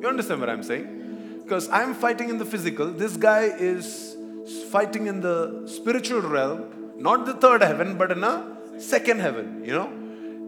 [0.01, 0.87] you understand what i'm saying
[1.43, 4.17] because i'm fighting in the physical this guy is
[4.75, 5.37] fighting in the
[5.77, 6.63] spiritual realm
[7.07, 8.35] not the third heaven but in a
[8.93, 9.89] second heaven you know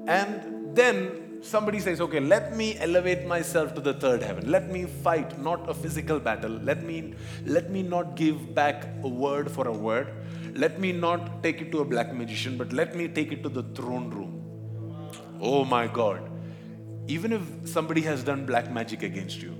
[0.07, 4.49] and then somebody says, okay, let me elevate myself to the third heaven.
[4.49, 6.51] Let me fight not a physical battle.
[6.51, 7.13] Let me,
[7.45, 10.07] let me not give back a word for a word.
[10.55, 13.49] Let me not take it to a black magician, but let me take it to
[13.49, 14.39] the throne room.
[15.41, 16.29] Oh my God.
[17.07, 19.55] Even if somebody has done black magic against you,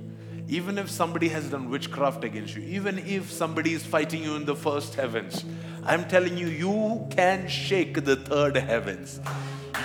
[0.48, 4.46] even if somebody has done witchcraft against you, even if somebody is fighting you in
[4.46, 5.44] the first heavens,
[5.86, 9.20] I'm telling you, you can shake the third heavens.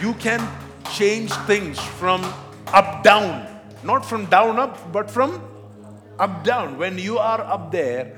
[0.01, 0.47] You can
[0.93, 2.23] change things from
[2.69, 3.47] up down,
[3.83, 5.43] not from down up, but from
[6.19, 6.79] up down.
[6.79, 8.17] When you are up there,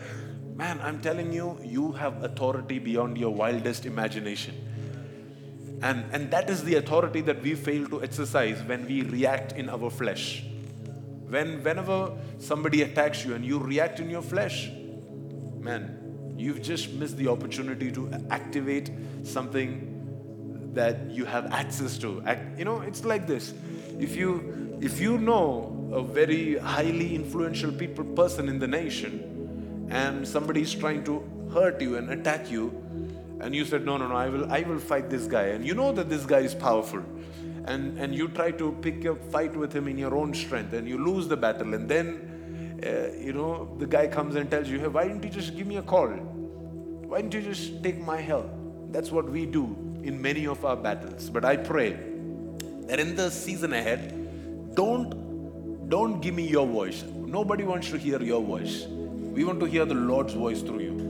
[0.55, 4.55] man, I'm telling you, you have authority beyond your wildest imagination.
[5.83, 9.69] And, and that is the authority that we fail to exercise when we react in
[9.71, 10.45] our flesh.
[11.29, 14.71] When, whenever somebody attacks you and you react in your flesh,
[15.59, 18.91] man, you've just missed the opportunity to activate
[19.23, 22.23] something that you have access to.
[22.57, 23.55] You know, it's like this.
[23.99, 30.27] If you if you know a very highly influential people person in the nation and
[30.27, 32.80] somebody is trying to hurt you and attack you
[33.41, 35.75] and you said no no no I will I will fight this guy and you
[35.75, 37.03] know that this guy is powerful
[37.65, 40.89] and and you try to pick a fight with him in your own strength and
[40.89, 44.79] you lose the battle and then uh, you know the guy comes and tells you
[44.79, 48.21] hey why didn't you just give me a call why didn't you just take my
[48.21, 48.51] help
[48.91, 49.65] that's what we do
[50.03, 51.31] in many of our battles.
[51.31, 51.93] But I pray
[52.87, 57.03] that in the season ahead, don't, don't give me your voice.
[57.03, 58.87] Nobody wants to hear your voice.
[58.87, 61.10] We want to hear the Lord's voice through you.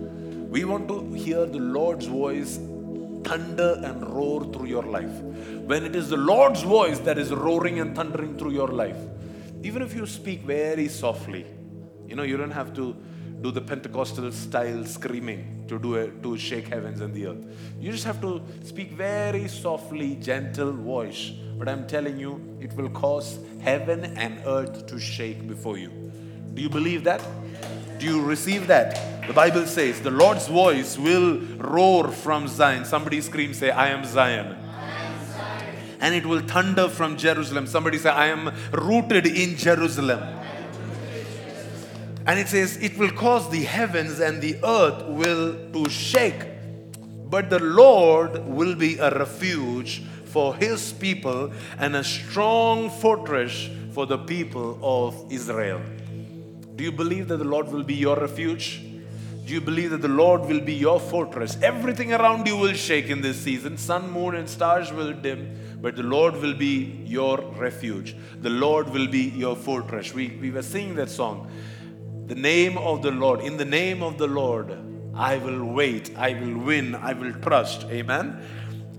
[0.51, 2.57] We want to hear the Lord's voice
[3.23, 5.13] thunder and roar through your life.
[5.71, 8.97] When it is the Lord's voice that is roaring and thundering through your life,
[9.63, 11.47] even if you speak very softly,
[12.09, 12.97] you know, you don't have to
[13.43, 17.47] do the Pentecostal style screaming to do it to shake heavens and the earth.
[17.79, 21.31] You just have to speak very softly, gentle voice.
[21.57, 25.91] But I'm telling you, it will cause heaven and earth to shake before you.
[26.55, 27.23] Do you believe that?
[28.01, 29.27] Do you receive that?
[29.27, 32.87] The Bible says the Lord's voice will roar from Zion.
[32.87, 34.57] Somebody scream, say, I am Zion.
[36.01, 37.67] And it will thunder from Jerusalem.
[37.67, 40.21] Somebody say, I am rooted in Jerusalem.
[42.27, 46.47] And it says, it will cause the heavens and the earth will to shake.
[47.29, 54.07] But the Lord will be a refuge for his people and a strong fortress for
[54.07, 55.83] the people of Israel.
[56.81, 58.81] Do you believe that the Lord will be your refuge?
[59.45, 61.59] Do you believe that the Lord will be your fortress?
[61.61, 63.77] Everything around you will shake in this season.
[63.77, 68.17] Sun, moon, and stars will dim, but the Lord will be your refuge.
[68.41, 70.15] The Lord will be your fortress.
[70.15, 71.51] We, we were singing that song
[72.29, 74.75] the name of the Lord, in the name of the Lord,
[75.15, 77.85] I will wait, I will win, I will trust.
[77.91, 78.43] Amen.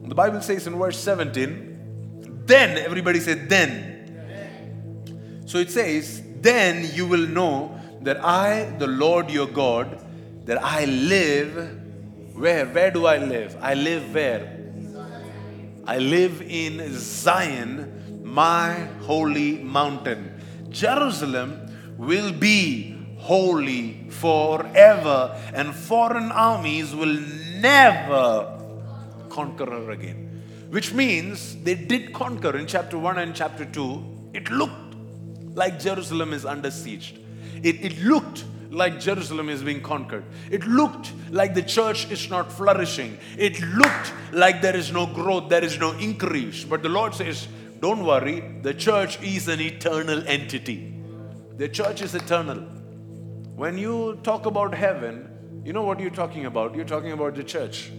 [0.03, 5.41] The Bible says in verse 17, then, everybody said, then.
[5.47, 9.99] So it says, then you will know that I, the Lord your God,
[10.45, 11.77] that I live.
[12.33, 12.65] Where?
[12.65, 13.55] Where do I live?
[13.61, 14.57] I live where?
[15.85, 20.41] I live in Zion, my holy mountain.
[20.69, 21.59] Jerusalem
[21.97, 27.19] will be holy forever, and foreign armies will
[27.59, 28.59] never
[29.29, 30.43] conquer her again.
[30.69, 34.31] Which means they did conquer in chapter 1 and chapter 2.
[34.33, 34.90] It looked
[35.53, 37.15] like Jerusalem is under siege.
[37.63, 40.23] It, it looked like Jerusalem is being conquered.
[40.49, 43.17] It looked like the church is not flourishing.
[43.37, 46.63] It looked like there is no growth, there is no increase.
[46.63, 47.47] But the Lord says,
[47.79, 50.93] Don't worry, the church is an eternal entity.
[51.57, 52.59] The church is eternal.
[53.55, 56.73] When you talk about heaven, you know what you're talking about?
[56.73, 57.91] You're talking about the church.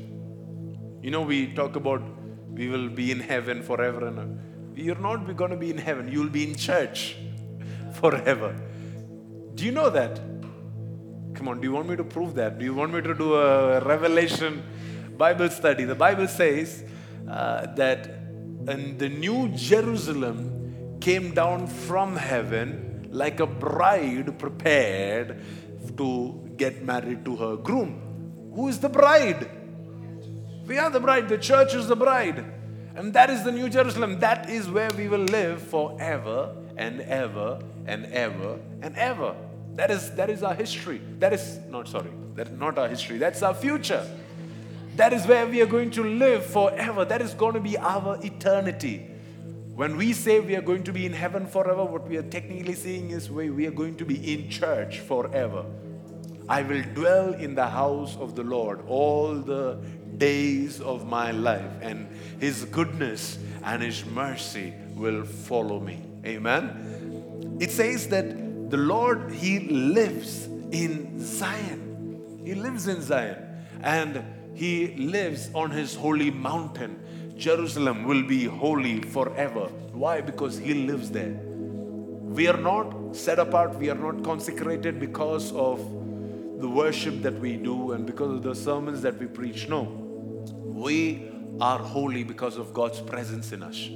[1.02, 2.02] You know, we talk about
[2.48, 4.38] we will be in heaven forever and ever.
[4.74, 7.16] You're not going to be in heaven, you'll be in church
[8.00, 8.54] forever.
[9.54, 10.20] Do you know that?
[11.34, 12.58] Come on, do you want me to prove that?
[12.58, 14.62] Do you want me to do a revelation
[15.16, 15.84] Bible study?
[15.84, 16.84] The Bible says
[17.28, 18.06] uh, that
[18.68, 25.40] and the new Jerusalem came down from heaven like a bride prepared
[25.96, 28.52] to get married to her groom.
[28.54, 29.50] Who is the bride?
[30.66, 31.28] We are the bride.
[31.28, 32.44] The church is the bride.
[32.94, 34.20] And that is the New Jerusalem.
[34.20, 39.34] That is where we will live forever and ever and ever and ever.
[39.74, 41.00] That is, that is our history.
[41.18, 43.18] That is, not sorry, that is not our history.
[43.18, 44.06] That's our future.
[44.96, 47.04] That is where we are going to live forever.
[47.04, 49.08] That is going to be our eternity.
[49.74, 52.74] When we say we are going to be in heaven forever, what we are technically
[52.74, 55.64] saying is we, we are going to be in church forever.
[56.46, 59.78] I will dwell in the house of the Lord all the
[60.18, 62.06] days of my life, and
[62.38, 66.11] His goodness and His mercy will follow me.
[66.24, 67.56] Amen.
[67.60, 72.40] It says that the Lord, He lives in Zion.
[72.44, 73.38] He lives in Zion.
[73.82, 76.98] And He lives on His holy mountain.
[77.36, 79.66] Jerusalem will be holy forever.
[79.92, 80.20] Why?
[80.20, 81.34] Because He lives there.
[82.32, 85.78] We are not set apart, we are not consecrated because of
[86.60, 89.68] the worship that we do and because of the sermons that we preach.
[89.68, 89.82] No.
[90.64, 93.88] We are holy because of God's presence in us.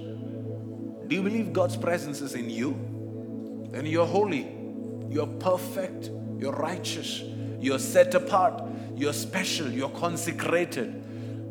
[1.07, 3.69] Do you believe God's presence is in you?
[3.71, 4.49] Then you're holy,
[5.09, 7.23] you're perfect, you're righteous,
[7.61, 8.63] you're set apart,
[8.97, 11.03] you're special, you're consecrated.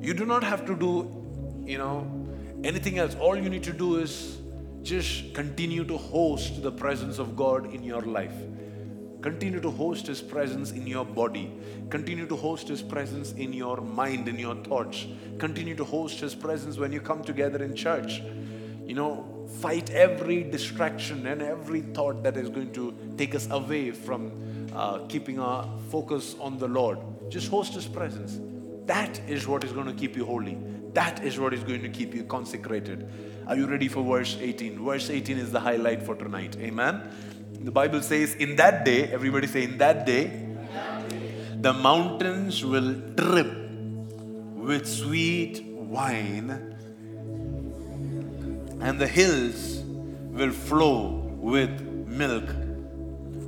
[0.01, 2.27] You do not have to do, you know,
[2.63, 3.15] anything else.
[3.15, 4.37] All you need to do is
[4.83, 8.35] just continue to host the presence of God in your life.
[9.21, 11.51] Continue to host His presence in your body.
[11.89, 15.07] Continue to host His presence in your mind, in your thoughts.
[15.39, 18.21] Continue to host His presence when you come together in church.
[18.85, 23.91] You know, fight every distraction and every thought that is going to take us away
[23.91, 26.99] from uh, keeping our focus on the Lord.
[27.29, 28.39] Just host His presence.
[28.85, 30.57] That is what is going to keep you holy.
[30.93, 33.09] That is what is going to keep you consecrated.
[33.47, 34.83] Are you ready for verse 18?
[34.83, 36.55] Verse 18 is the highlight for tonight.
[36.59, 37.09] Amen.
[37.61, 40.45] The Bible says, In that day, everybody say, In that day,
[41.59, 43.51] the mountains will drip
[44.55, 46.74] with sweet wine,
[48.81, 49.83] and the hills
[50.31, 51.07] will flow
[51.39, 52.49] with milk.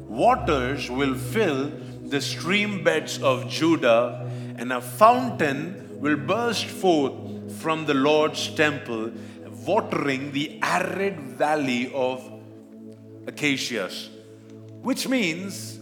[0.07, 1.71] Waters will fill
[2.05, 7.13] the stream beds of Judah, and a fountain will burst forth
[7.61, 9.11] from the Lord's temple,
[9.65, 12.23] watering the arid valley of
[13.27, 14.09] acacias,
[14.81, 15.79] which means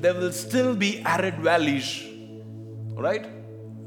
[0.00, 2.04] there will still be arid valleys,
[2.94, 3.26] right?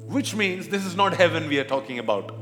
[0.08, 2.41] Which means this is not heaven we are talking about.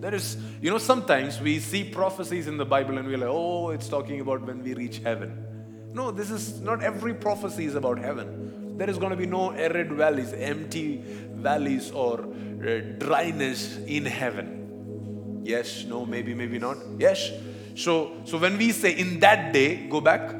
[0.00, 3.70] There is, you know, sometimes we see prophecies in the Bible and we're like, oh,
[3.70, 5.46] it's talking about when we reach heaven.
[5.92, 8.78] No, this is not every prophecy is about heaven.
[8.78, 11.02] There is going to be no arid valleys, empty
[11.34, 15.42] valleys, or uh, dryness in heaven.
[15.44, 16.78] Yes, no, maybe, maybe not.
[16.98, 17.30] Yes,
[17.74, 20.30] so, so when we say in that day, go back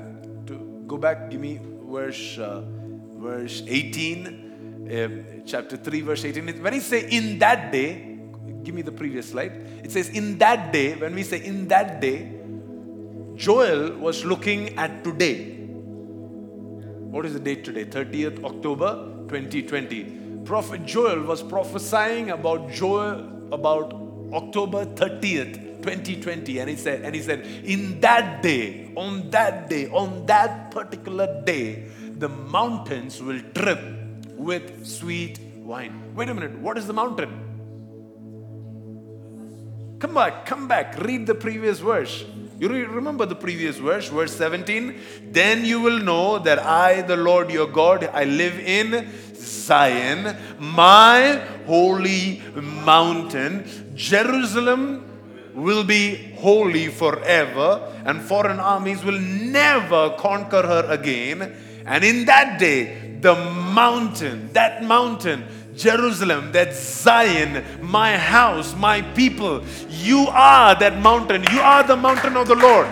[0.47, 1.31] to go back.
[1.31, 2.63] Give me verse uh,
[3.17, 6.63] verse 18, uh, chapter 3, verse 18.
[6.63, 8.10] When we say in that day,
[8.65, 9.53] give me the previous slide.
[9.85, 10.95] It says in that day.
[10.95, 12.33] When we say in that day,
[13.37, 15.57] Joel was looking at today.
[17.11, 17.85] What is the date today?
[17.85, 18.95] 30th October
[19.29, 20.43] 2020.
[20.45, 23.93] Prophet Joel was prophesying about Joel about
[24.33, 29.89] October 30th 2020 and he said and he said in that day on that day
[29.89, 31.87] on that particular day
[32.19, 33.81] the mountains will drip
[34.37, 37.50] with sweet wine wait a minute what is the mountain
[40.01, 42.25] come back come back read the previous verse.
[42.59, 44.99] You remember the previous verse verse 17
[45.31, 51.41] then you will know that i the lord your god i live in zion my
[51.67, 52.43] holy
[52.85, 53.65] mountain.
[53.95, 55.05] Jerusalem
[55.55, 61.55] will be holy forever, and foreign armies will never conquer her again.
[61.87, 65.45] And in that day, the mountain, that mountain,
[65.81, 71.43] Jerusalem, that Zion, my house, my people, you are that mountain.
[71.53, 72.87] You are the mountain of the Lord.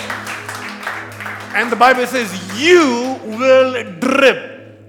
[1.54, 4.80] And the Bible says, You will drip.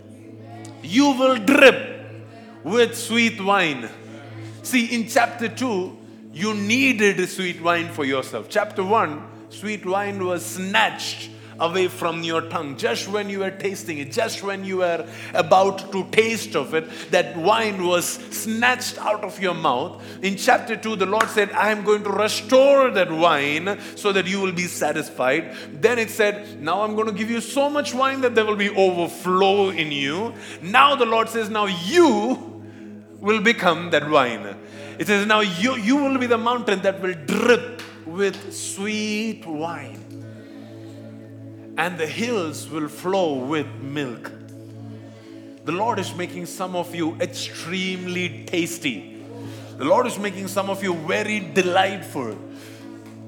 [0.82, 2.00] You will drip
[2.64, 3.90] with sweet wine.
[4.64, 5.98] See, in chapter 2,
[6.34, 8.48] you needed sweet wine for yourself.
[8.50, 11.30] Chapter 1 sweet wine was snatched
[11.60, 12.78] away from your tongue.
[12.78, 16.90] Just when you were tasting it, just when you were about to taste of it,
[17.12, 20.02] that wine was snatched out of your mouth.
[20.22, 24.28] In chapter 2, the Lord said, I am going to restore that wine so that
[24.28, 25.56] you will be satisfied.
[25.72, 28.56] Then it said, Now I'm going to give you so much wine that there will
[28.56, 30.34] be overflow in you.
[30.62, 32.64] Now the Lord says, Now you
[33.20, 34.56] will become that wine.
[34.98, 40.26] It says, Now you, you will be the mountain that will drip with sweet wine,
[41.80, 44.30] and the hills will flow with milk.
[45.64, 49.24] The Lord is making some of you extremely tasty.
[49.78, 52.38] The Lord is making some of you very delightful.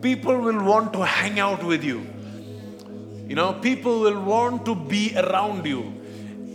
[0.02, 2.06] People will want to hang out with you.
[3.26, 5.93] You know, people will want to be around you.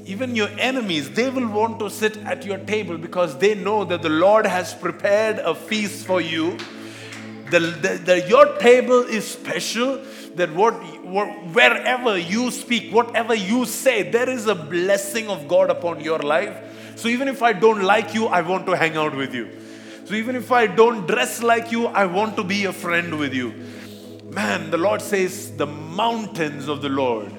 [0.04, 4.02] Even your enemies, they will want to sit at your table because they know that
[4.02, 6.58] the Lord has prepared a feast for you
[7.50, 10.00] the, the, the, your table is special
[10.36, 10.74] that what,
[11.04, 16.94] wherever you speak whatever you say there is a blessing of god upon your life.
[16.96, 19.48] So even if i don't like you i want to hang out with you.
[20.04, 23.34] So even if i don't dress like you i want to be a friend with
[23.34, 23.54] you.
[24.30, 27.32] Man the lord says the mountains of the lord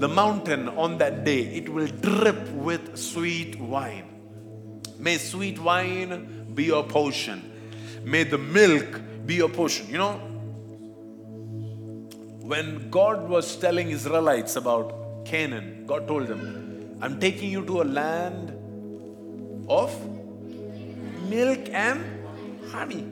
[0.00, 4.06] the mountain on that day it will drip with sweet wine.
[4.98, 7.50] May sweet wine be your portion.
[8.04, 9.88] May the milk be your portion.
[9.90, 10.29] You know,
[12.50, 17.86] when God was telling Israelites about Canaan, God told them, I'm taking you to a
[17.98, 18.50] land
[19.68, 19.92] of
[21.28, 22.04] milk and
[22.72, 23.06] honey.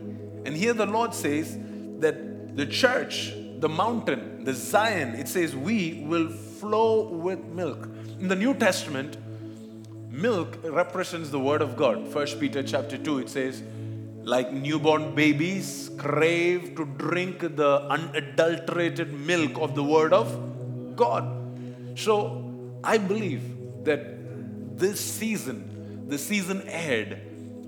[0.44, 1.56] And here the Lord says
[2.00, 7.88] that the church, the mountain, the Zion, it says we will flow with milk.
[8.18, 9.18] In the New Testament,
[10.10, 12.08] milk represents the word of God.
[12.08, 13.62] First Peter chapter 2, it says,
[14.28, 20.28] like newborn babies, crave to drink the unadulterated milk of the Word of
[20.94, 21.24] God.
[21.98, 22.12] So
[22.84, 23.42] I believe
[23.84, 24.02] that
[24.78, 27.22] this season, the season ahead,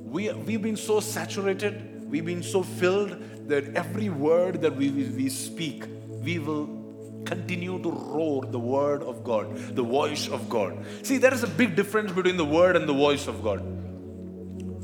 [0.05, 3.17] we, we've been so saturated, we've been so filled
[3.49, 5.85] that every word that we, we speak,
[6.23, 6.69] we will
[7.25, 10.85] continue to roar the word of God, the voice of God.
[11.03, 13.80] See, there is a big difference between the word and the voice of God.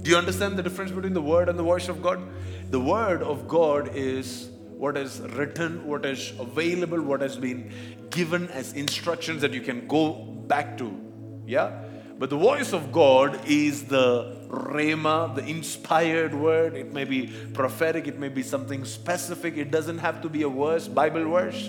[0.06, 2.22] Do you understand the difference between the word and the voice of God?
[2.70, 7.72] The word of God is what is written, what is available, what has been
[8.10, 10.96] given as instructions that you can go back to.
[11.44, 11.82] Yeah?
[12.20, 16.76] But the voice of God is the rhema, the inspired word.
[16.76, 19.56] It may be prophetic, it may be something specific.
[19.56, 21.68] It doesn't have to be a verse, Bible verse.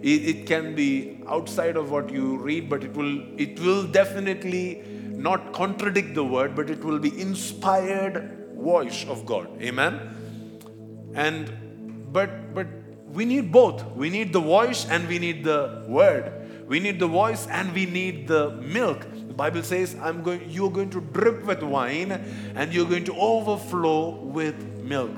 [0.00, 4.82] It, it can be outside of what you read, but it will it will definitely
[5.16, 9.48] not contradict the word, but it will be inspired voice of God.
[9.62, 11.12] Amen.
[11.14, 12.66] And but but
[13.12, 13.84] we need both.
[13.92, 16.32] We need the voice and we need the word.
[16.68, 19.06] We need the voice and we need the milk.
[19.28, 22.12] The Bible says, I'm going, you're going to drip with wine
[22.54, 25.14] and you're going to overflow with milk.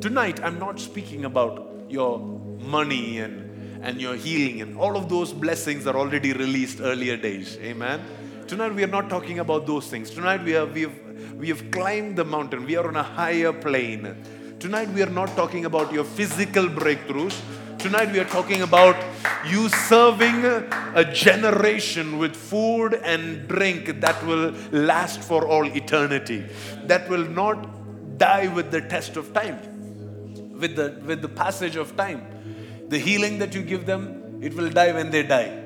[0.00, 5.32] Tonight, I'm not speaking about your money and, and your healing and all of those
[5.32, 7.56] blessings are already released earlier days.
[7.58, 8.02] Amen.
[8.46, 10.10] Tonight we are not talking about those things.
[10.10, 11.00] Tonight we, are, we, have,
[11.34, 12.66] we have climbed the mountain.
[12.66, 14.22] We are on a higher plane.
[14.58, 17.40] Tonight we are not talking about your physical breakthroughs.
[17.78, 18.96] Tonight we are talking about
[19.46, 26.44] you serving a generation with food and drink that will last for all eternity.
[26.84, 29.58] That will not die with the test of time,
[30.60, 32.26] with the, with the passage of time.
[32.88, 35.63] The healing that you give them, it will die when they die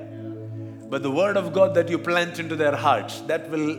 [0.89, 3.77] but the word of God that you plant into their hearts, that will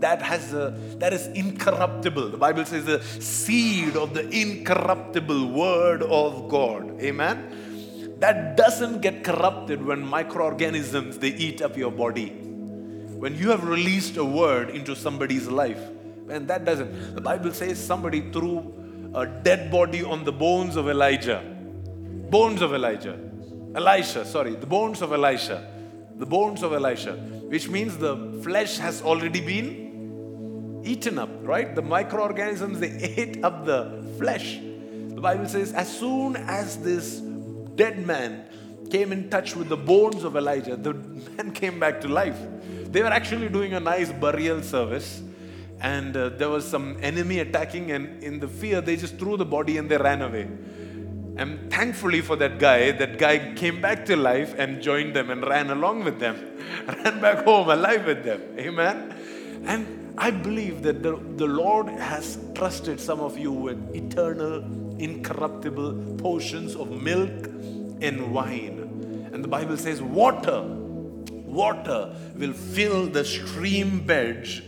[0.00, 2.30] that has a that is incorruptible.
[2.30, 7.00] The Bible says the seed of the incorruptible word of God.
[7.00, 8.16] Amen.
[8.20, 12.30] That doesn't get corrupted when microorganisms they eat up your body.
[12.30, 15.80] When you have released a word into somebody's life,
[16.30, 17.14] and that doesn't.
[17.14, 21.42] The Bible says somebody threw a dead body on the bones of Elijah.
[22.30, 23.18] Bones of Elijah.
[23.74, 25.77] Elisha, sorry, the bones of Elisha
[26.18, 27.12] the bones of Elisha,
[27.48, 31.74] which means the flesh has already been eaten up, right?
[31.74, 34.58] The microorganisms, they ate up the flesh.
[34.58, 37.18] The Bible says, as soon as this
[37.74, 38.44] dead man
[38.90, 40.94] came in touch with the bones of Elijah, the
[41.36, 42.38] man came back to life.
[42.90, 45.22] They were actually doing a nice burial service,
[45.80, 49.44] and uh, there was some enemy attacking, and in the fear, they just threw the
[49.44, 50.48] body and they ran away.
[51.38, 55.46] And thankfully for that guy, that guy came back to life and joined them and
[55.46, 58.42] ran along with them, ran back home alive with them.
[58.58, 59.14] Amen.
[59.64, 64.64] And I believe that the, the Lord has trusted some of you with eternal,
[64.98, 67.46] incorruptible portions of milk
[68.02, 69.30] and wine.
[69.32, 74.60] And the Bible says, water, water will fill the stream beds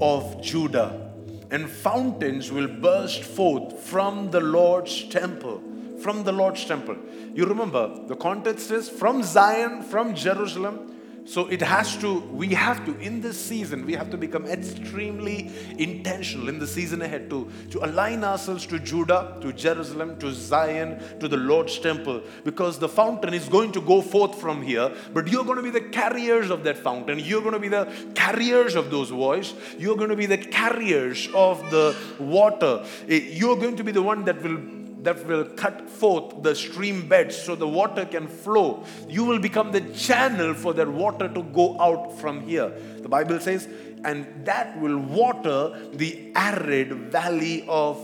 [0.00, 1.12] of Judah,
[1.50, 5.62] and fountains will burst forth from the Lord's temple.
[6.04, 6.98] From the Lord's temple.
[7.34, 10.94] You remember, the context is from Zion, from Jerusalem,
[11.24, 15.50] so it has to, we have to, in this season, we have to become extremely
[15.78, 21.02] intentional in the season ahead to, to align ourselves to Judah, to Jerusalem, to Zion,
[21.20, 25.28] to the Lord's temple, because the fountain is going to go forth from here, but
[25.28, 27.18] you're going to be the carriers of that fountain.
[27.18, 29.54] You're going to be the carriers of those voices.
[29.78, 32.84] You're going to be the carriers of the water.
[33.08, 37.08] Eh, you're going to be the one that will that will cut forth the stream
[37.08, 38.84] beds so the water can flow.
[39.08, 42.70] You will become the channel for that water to go out from here.
[42.98, 43.68] The Bible says,
[44.04, 47.98] and that will water the arid valley of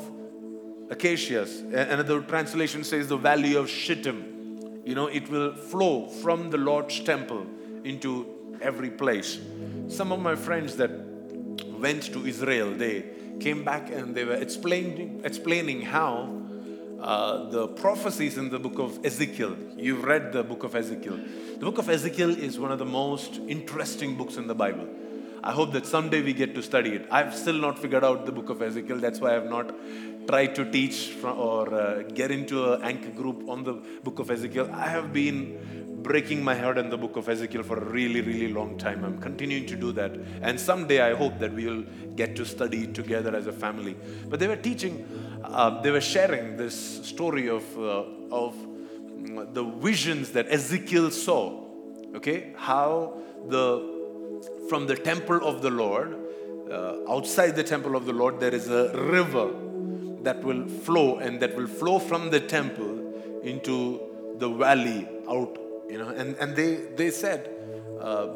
[0.90, 1.60] acacias.
[1.60, 4.82] Another translation says the valley of Shittim.
[4.84, 7.46] You know, it will flow from the Lord's temple
[7.84, 9.38] into every place.
[9.88, 10.90] Some of my friends that
[11.78, 13.04] went to Israel, they
[13.40, 16.40] came back and they were explaining, explaining how
[17.00, 19.56] uh, the prophecies in the book of Ezekiel.
[19.76, 21.18] You've read the book of Ezekiel.
[21.58, 24.86] The book of Ezekiel is one of the most interesting books in the Bible.
[25.42, 27.06] I hope that someday we get to study it.
[27.10, 28.98] I've still not figured out the book of Ezekiel.
[28.98, 29.74] That's why I've not
[30.28, 33.74] tried to teach or uh, get into an anchor group on the
[34.04, 34.70] book of Ezekiel.
[34.72, 38.52] I have been breaking my heart in the book of Ezekiel for a really, really
[38.52, 39.04] long time.
[39.04, 40.12] I'm continuing to do that.
[40.42, 41.84] And someday I hope that we will
[42.16, 43.96] get to study together as a family.
[44.28, 45.06] But they were teaching,
[45.44, 48.54] uh, they were sharing this story of, uh, of
[49.54, 51.64] the visions that Ezekiel saw.
[52.14, 52.54] Okay?
[52.56, 53.14] How
[53.48, 54.00] the
[54.68, 56.16] from the temple of the Lord,
[56.70, 59.50] uh, outside the temple of the Lord, there is a river
[60.22, 64.00] that will flow and that will flow from the temple into
[64.38, 65.58] the valley out
[65.90, 67.50] you know and, and they they said
[68.00, 68.28] uh,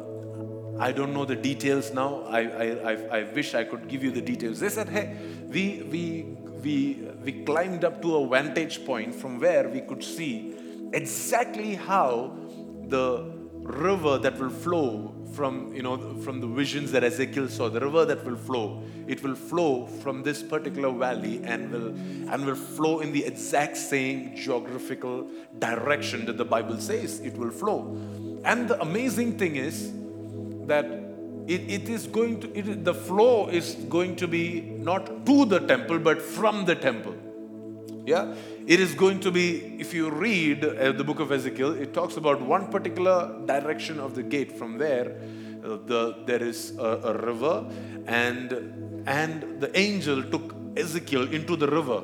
[0.79, 2.23] i don't know the details now.
[2.27, 4.59] I, I, I, I wish i could give you the details.
[4.59, 5.15] They said hey
[5.47, 6.03] we we
[6.63, 6.75] we
[7.23, 10.55] we climbed up to a vantage point from where we could see
[10.93, 12.35] exactly how
[12.87, 13.31] the
[13.65, 18.05] river that will flow from you know from the visions that Ezekiel saw, the river
[18.05, 21.87] that will flow, it will flow from this particular valley and will
[22.31, 25.27] and will flow in the exact same geographical
[25.59, 27.97] direction that the Bible says it will flow.
[28.45, 29.91] And the amazing thing is
[30.67, 30.85] that
[31.47, 35.59] it, it is going to it, the flow is going to be not to the
[35.59, 37.15] temple but from the temple.
[38.05, 38.35] Yeah,
[38.67, 42.17] it is going to be, if you read uh, the book of Ezekiel, it talks
[42.17, 44.57] about one particular direction of the gate.
[44.57, 45.21] From there,
[45.63, 47.65] uh, the, there is a, a river,
[48.07, 52.01] and, and the angel took Ezekiel into the river.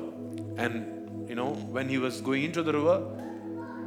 [0.56, 3.02] And, you know, when he was going into the river,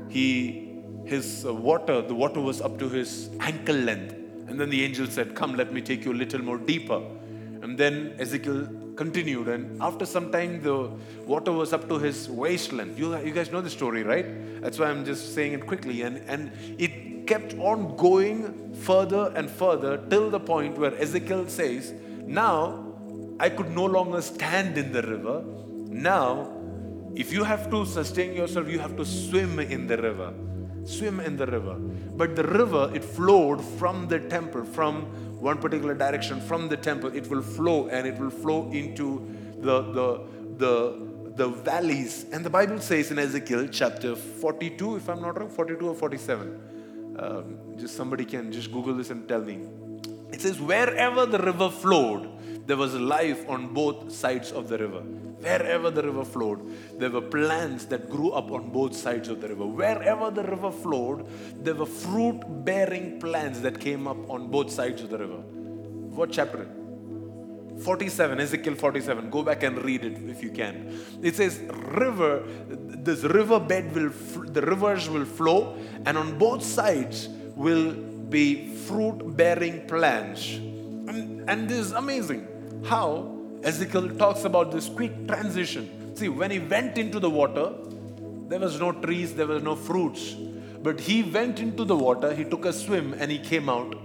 [0.09, 4.13] he, his uh, water, the water was up to his ankle length.
[4.47, 7.01] And then the angel said, Come, let me take you a little more deeper.
[7.61, 10.89] And then Ezekiel continued, and after some time, the
[11.25, 12.97] water was up to his waist length.
[12.97, 14.61] You, you guys know the story, right?
[14.61, 16.01] That's why I'm just saying it quickly.
[16.01, 21.93] And, and it kept on going further and further till the point where Ezekiel says,
[22.25, 22.93] Now
[23.39, 25.43] I could no longer stand in the river.
[25.89, 26.51] Now,
[27.15, 30.33] if you have to sustain yourself, you have to swim in the river.
[30.85, 31.75] Swim in the river.
[31.75, 35.05] But the river, it flowed from the temple, from
[35.41, 39.27] one particular direction from the temple, it will flow and it will flow into
[39.59, 40.27] the, the,
[40.57, 42.25] the, the valleys.
[42.31, 47.15] And the Bible says in Ezekiel chapter 42, if I'm not wrong, 42 or 47.
[47.17, 49.59] Um, just somebody can just Google this and tell me.
[50.31, 55.03] It says, wherever the river flowed, there was life on both sides of the river.
[55.39, 59.49] Wherever the river flowed, there were plants that grew up on both sides of the
[59.49, 59.65] river.
[59.65, 61.27] Wherever the river flowed,
[61.63, 65.37] there were fruit bearing plants that came up on both sides of the river.
[66.15, 66.67] What chapter?
[67.79, 69.29] 47, Ezekiel 47.
[69.29, 70.97] Go back and read it if you can.
[71.21, 74.11] It says, River, this river bed will,
[74.45, 80.55] the rivers will flow, and on both sides will be fruit bearing plants.
[80.55, 82.47] And, and this is amazing
[82.85, 83.34] how
[83.65, 86.15] Ezekiel talks about this quick transition.
[86.15, 87.73] See, when he went into the water,
[88.47, 90.35] there was no trees, there were no fruits.
[90.83, 93.95] But he went into the water, he took a swim, and he came out.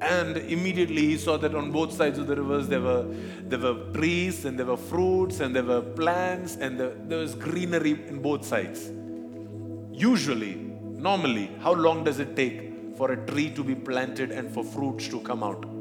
[0.00, 3.04] And immediately he saw that on both sides of the rivers there were
[3.42, 7.34] there were trees and there were fruits and there were plants and there, there was
[7.34, 8.88] greenery in both sides.
[9.92, 10.54] Usually,
[11.08, 15.08] normally, how long does it take for a tree to be planted and for fruits
[15.08, 15.77] to come out?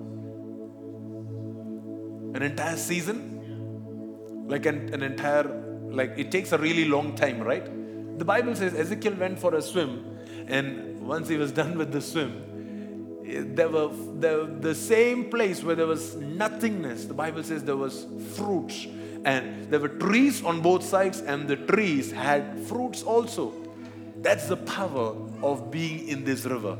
[2.33, 5.43] An entire season like an, an entire
[5.89, 7.65] like it takes a really long time right
[8.19, 10.17] the bible says ezekiel went for a swim
[10.47, 15.63] and once he was done with the swim, eh, there were the, the same place
[15.63, 17.05] where there was nothingness.
[17.05, 18.05] The Bible says there was
[18.35, 18.87] fruits,
[19.25, 23.53] and there were trees on both sides, and the trees had fruits also.
[24.21, 26.77] That's the power of being in this river.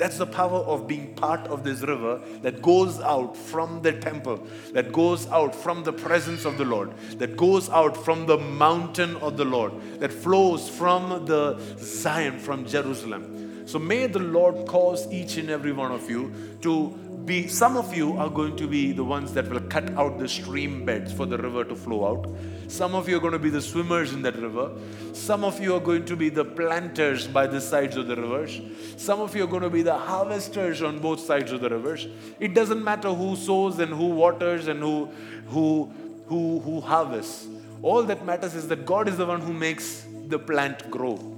[0.00, 4.42] That's the power of being part of this river that goes out from the temple,
[4.72, 9.16] that goes out from the presence of the Lord, that goes out from the mountain
[9.16, 13.49] of the Lord, that flows from the Zion, from Jerusalem.
[13.70, 16.88] So may the Lord cause each and every one of you to
[17.24, 20.28] be, some of you are going to be the ones that will cut out the
[20.28, 22.28] stream beds for the river to flow out.
[22.66, 24.72] Some of you are going to be the swimmers in that river.
[25.12, 28.60] Some of you are going to be the planters by the sides of the rivers.
[28.96, 32.08] Some of you are going to be the harvesters on both sides of the rivers.
[32.40, 35.12] It doesn't matter who sows and who waters and who,
[35.46, 35.92] who,
[36.26, 37.46] who, who harvests.
[37.82, 41.29] All that matters is that God is the one who makes the plant grow.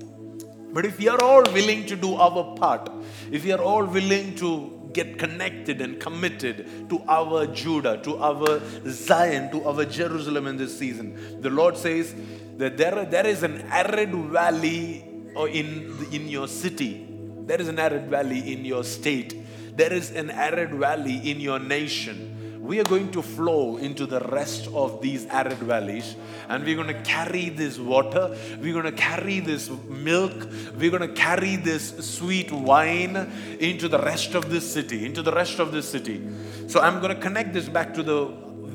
[0.73, 2.91] But if we are all willing to do our part,
[3.31, 8.61] if we are all willing to get connected and committed to our Judah, to our
[8.87, 11.41] Zion, to our Jerusalem in this season.
[11.41, 12.15] The Lord says
[12.59, 15.05] that there, there is an arid valley
[15.37, 17.07] uh, in, in your city,
[17.47, 19.35] there is an arid valley in your state,
[19.77, 22.32] there is an arid valley in your nation
[22.63, 26.15] we are going to flow into the rest of these arid valleys
[26.49, 31.09] and we're going to carry this water, we're going to carry this milk, we're going
[31.09, 33.17] to carry this sweet wine
[33.59, 36.23] into the rest of this city, into the rest of this city.
[36.69, 38.27] So I'm going to connect this back to the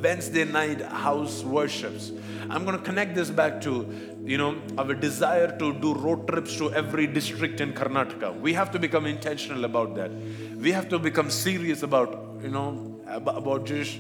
[0.02, 2.12] Wednesday night house worships.
[2.50, 3.88] I'm going to connect this back to
[4.26, 8.38] you know our desire to do road trips to every district in Karnataka.
[8.40, 10.12] We have to become intentional about that.
[10.58, 13.98] We have to become serious about you know about just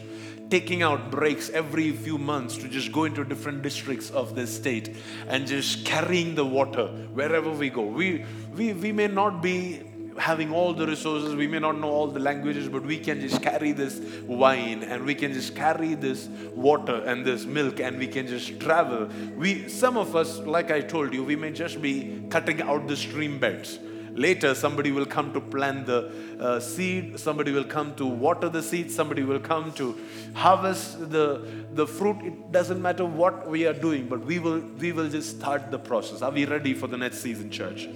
[0.49, 4.95] taking out breaks every few months to just go into different districts of this state
[5.27, 7.81] and just carrying the water wherever we go.
[7.81, 9.81] We, we, we may not be
[10.17, 13.41] having all the resources, we may not know all the languages, but we can just
[13.41, 18.07] carry this wine and we can just carry this water and this milk and we
[18.07, 19.07] can just travel.
[19.37, 22.97] We, some of us, like I told you, we may just be cutting out the
[22.97, 23.79] stream beds
[24.17, 28.63] Later, somebody will come to plant the uh, seed, somebody will come to water the
[28.63, 29.95] seed, somebody will come to
[30.33, 32.17] harvest the, the fruit.
[32.23, 35.77] It doesn't matter what we are doing, but we will, we will just start the
[35.77, 36.23] process.
[36.23, 37.87] Are we ready for the next season, church?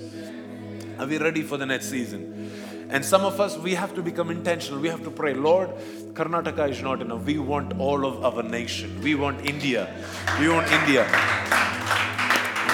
[1.00, 2.52] Are we ready for the next season?
[2.92, 4.80] And some of us, we have to become intentional.
[4.80, 5.72] We have to pray, Lord,
[6.14, 7.24] Karnataka is not enough.
[7.24, 9.02] We want all of our nation.
[9.02, 9.90] We want India.
[10.40, 11.08] We want India.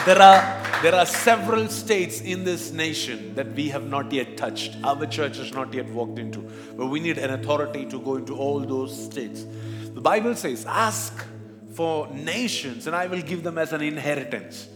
[0.05, 4.77] There are there are several states in this nation that we have not yet touched.
[4.83, 6.39] Our church has not yet walked into.
[6.77, 9.45] But we need an authority to go into all those states.
[9.93, 11.25] The Bible says, Ask
[11.73, 14.67] for nations, and I will give them as an inheritance.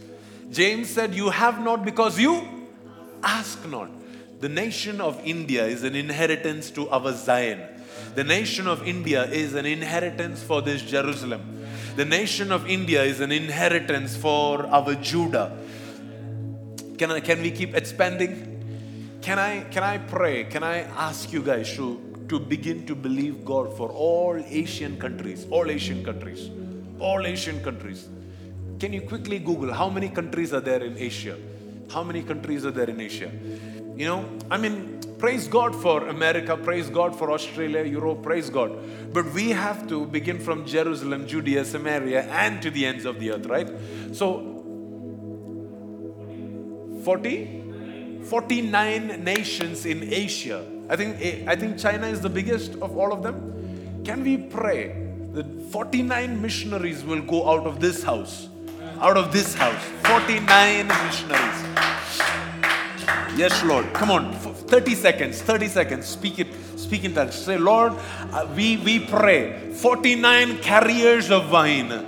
[0.50, 2.46] James said, You have not because you
[3.22, 3.90] ask not.
[4.40, 7.60] The nation of India is an inheritance to our Zion.
[8.16, 11.64] The nation of India is an inheritance for this Jerusalem.
[11.94, 15.56] The nation of India is an inheritance for our Judah.
[16.98, 19.18] Can, I, can we keep expanding?
[19.22, 20.44] Can I, can I pray?
[20.44, 25.46] Can I ask you guys to, to begin to believe God for all Asian countries?
[25.50, 26.50] All Asian countries.
[26.98, 28.08] All Asian countries.
[28.78, 31.38] Can you quickly Google how many countries are there in Asia?
[31.92, 33.30] How many countries are there in Asia?
[33.96, 38.72] You know, I mean, praise God for America, praise God for Australia, Europe, praise God.
[39.12, 43.32] But we have to begin from Jerusalem, Judea, Samaria, and to the ends of the
[43.32, 43.70] earth, right?
[44.12, 44.61] So
[47.04, 47.62] 40
[48.24, 50.64] 49 nations in Asia.
[50.88, 54.02] I think I think China is the biggest of all of them.
[54.04, 54.96] Can we pray
[55.32, 58.48] that 49 missionaries will go out of this house?
[59.00, 59.82] Out of this house.
[60.04, 61.58] 49 missionaries.
[63.36, 63.92] Yes, Lord.
[63.92, 64.32] Come on.
[64.34, 65.42] 30 seconds.
[65.42, 66.06] 30 seconds.
[66.06, 66.48] Speak it.
[66.76, 67.32] Speak in touch.
[67.32, 67.94] Say, Lord,
[68.32, 69.72] uh, we, we pray.
[69.72, 72.06] 49 carriers of wine.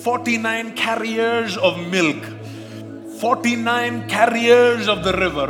[0.00, 2.22] 49 carriers of milk
[3.20, 5.46] 49 carriers of the river.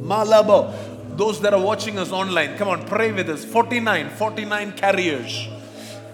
[0.00, 0.72] Malabo.
[1.16, 3.44] Those that are watching us online, come on, pray with us.
[3.44, 5.48] 49, 49 carriers.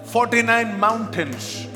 [0.05, 1.67] 49 mountains.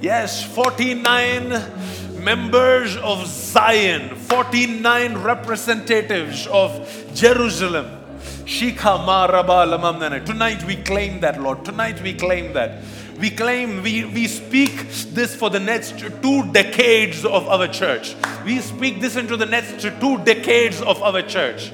[0.00, 7.98] Yes, 49 members of Zion, 49 representatives of Jerusalem.
[8.44, 11.64] Tonight we claim that, Lord.
[11.64, 12.82] Tonight we claim that.
[13.22, 18.16] We claim, we, we speak this for the next two decades of our church.
[18.44, 21.70] We speak this into the next two decades of our church.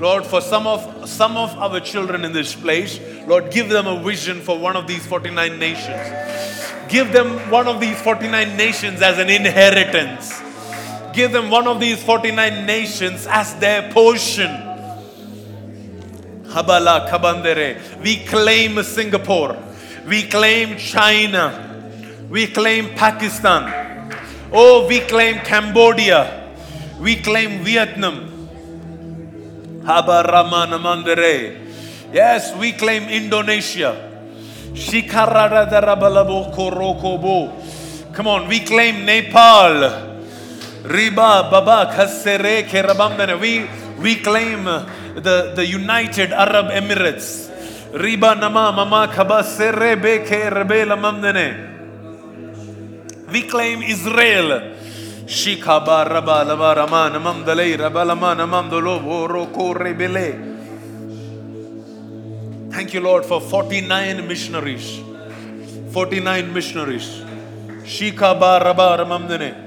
[0.00, 2.98] Lord, for some of some of our children in this place,
[3.28, 6.10] Lord, give them a vision for one of these 49 nations.
[6.88, 10.43] Give them one of these 49 nations as an inheritance.
[11.14, 14.50] Give them one of these 49 nations as their portion.
[16.50, 17.78] Habala Kabandere.
[18.02, 19.56] We claim Singapore.
[20.06, 22.26] We claim China.
[22.28, 24.10] We claim Pakistan.
[24.52, 26.52] Oh, we claim Cambodia.
[27.00, 28.30] We claim Vietnam.
[29.82, 30.78] Habaramana
[32.12, 34.10] Yes, we claim Indonesia.
[38.12, 40.13] Come on, we claim Nepal.
[40.84, 43.40] Riba Baba Kasere Kerabamdane.
[43.40, 43.66] We
[44.02, 47.48] we claim the, the United Arab Emirates.
[47.90, 51.72] Riba Nama Mama Kabasere Beke Rebela Mamdane.
[53.32, 54.74] We claim Israel.
[55.24, 60.52] Shikaba Raba Lava Ramana Mamdale Rabalamana Mamdolo Roko Rebele.
[62.72, 65.00] Thank you, Lord, for 49 missionaries.
[65.92, 67.22] 49 missionaries.
[67.84, 69.63] Shikaba Raba Ramamdane.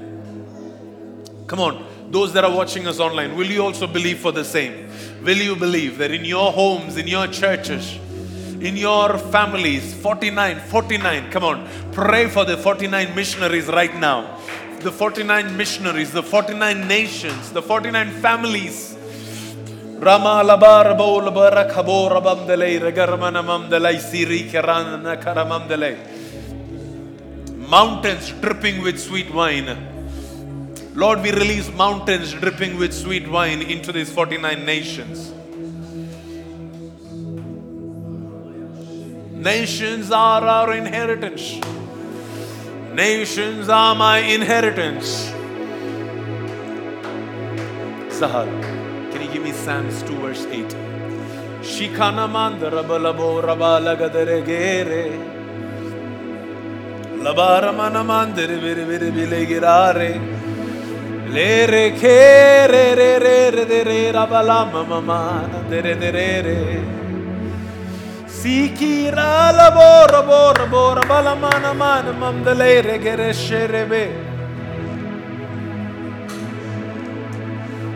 [1.48, 4.90] Come on, those that are watching us online, will you also believe for the same?
[5.24, 7.98] Will you believe that in your homes, in your churches,
[8.60, 14.38] in your families, 49, 49, come on, pray for the 49 missionaries right now.
[14.80, 18.94] The 49 missionaries, the 49 nations, the 49 families.
[19.98, 25.96] Rama labar bo labara kabo rabam delay regarmana mam delay siri karana karamam delay.
[27.56, 29.97] Mountains dripping with sweet wine
[30.98, 35.32] Lord, we release mountains dripping with sweet wine into these 49 nations.
[39.32, 41.60] Nations are our inheritance.
[42.92, 45.30] Nations are my inheritance.
[48.18, 48.48] Sahar,
[49.12, 50.66] can you give me Psalms 2 verse 8?
[51.60, 55.12] Shikana mandara balabo rabala gadere gere.
[57.22, 60.37] Labara mana mandere vere vere vile girare.
[61.30, 65.48] Le re che re re re re re re ra ba la ma ma ma
[65.68, 66.82] de re de re re
[68.24, 72.00] Si chi ra la bo ra bo ra bo ra ba la ma na ma
[72.00, 74.10] na mam de le re che re she re be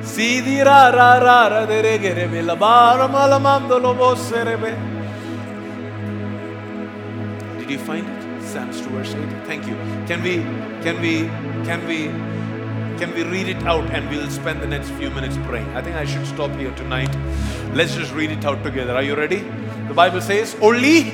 [0.02, 3.24] Si di ra ra ra ra de re che re be la ba ra ma
[3.24, 4.74] la mam do lo bo se re be
[7.58, 8.42] Did you find it?
[8.42, 9.46] Psalms 2 verse 8.
[9.46, 9.76] Thank you.
[10.06, 10.44] Can we,
[10.82, 11.30] can we,
[11.64, 12.10] can we
[12.98, 15.68] can we read it out and we'll spend the next few minutes praying?
[15.76, 17.14] I think I should stop here tonight.
[17.74, 18.94] Let's just read it out together.
[18.94, 19.40] Are you ready?
[19.88, 21.12] The Bible says, only,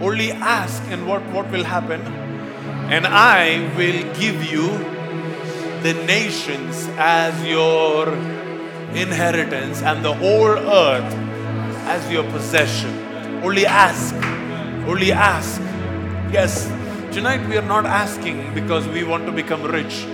[0.00, 2.00] only ask, and what, what will happen?
[2.90, 4.68] And I will give you
[5.82, 8.08] the nations as your
[8.94, 11.14] inheritance and the whole earth
[11.86, 12.90] as your possession.
[13.42, 14.14] Only ask.
[14.86, 15.60] Only ask.
[16.32, 16.66] Yes,
[17.12, 20.06] tonight we are not asking because we want to become rich.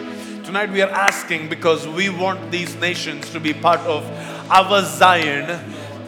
[0.52, 4.04] Tonight we are asking because we want these nations to be part of
[4.50, 5.48] our Zion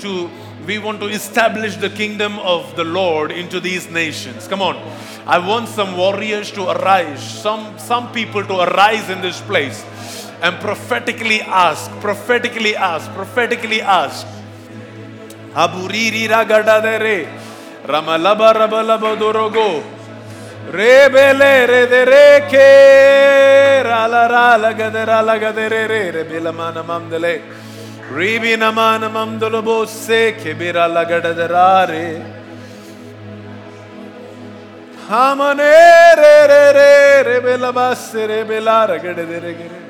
[0.01, 0.29] to
[0.67, 4.47] we want to establish the kingdom of the Lord into these nations.
[4.47, 4.77] Come on.
[5.27, 9.81] I want some warriors to arise, some some people to arise in this place
[10.43, 14.27] and prophetically ask, prophetically ask, prophetically ask.
[15.57, 17.33] Aburiri ragadadere
[17.89, 19.94] ramalaba rabalaba dorogo
[20.71, 25.69] Rebele re de re ke ra la ra la ga de ra la ga de
[25.69, 27.43] re re re bila mana mamdele
[28.11, 32.23] ribi na mana mamdolo bo se ke bira la ga de ra re
[35.09, 39.85] hamane re re re re bila bas re bila ra ga de re ge re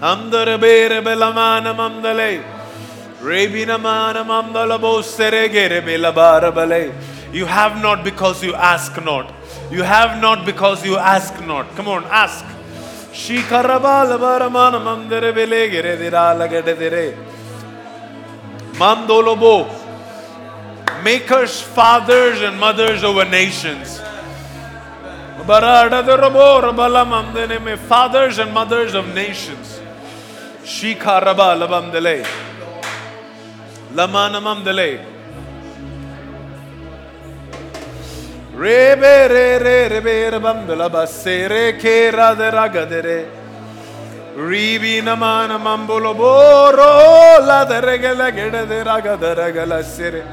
[0.00, 2.59] Hamdare bere belamana mamdale.
[7.32, 9.32] You have not because you ask not.
[9.70, 11.76] You have not because you ask not.
[11.76, 12.44] Come on, ask.
[21.04, 24.00] Makers, fathers, and mothers over nations.
[27.88, 29.80] Fathers and mothers of nations.
[30.64, 31.56] Shikaraba
[33.94, 33.94] labamdele.
[33.94, 35.00] Lamanamam dele.
[38.56, 43.26] Rebe re re rebe rabam de la basere ke ra de ragadere.
[44.36, 50.24] Ribi namana mambolo boro la de regala gede de ragadara gala sere.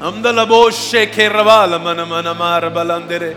[0.00, 3.36] Amdalabo sheke ravala mana mana mara balandere.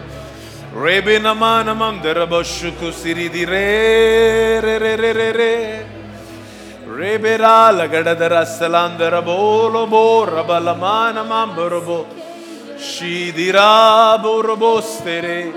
[0.74, 6.03] Rebe namana mandara boshuku siri di re re re re re re.
[6.96, 12.06] Rebera la gadadara salandra bolo bo rabalamana mamborobo
[12.78, 15.52] Shidira borobostere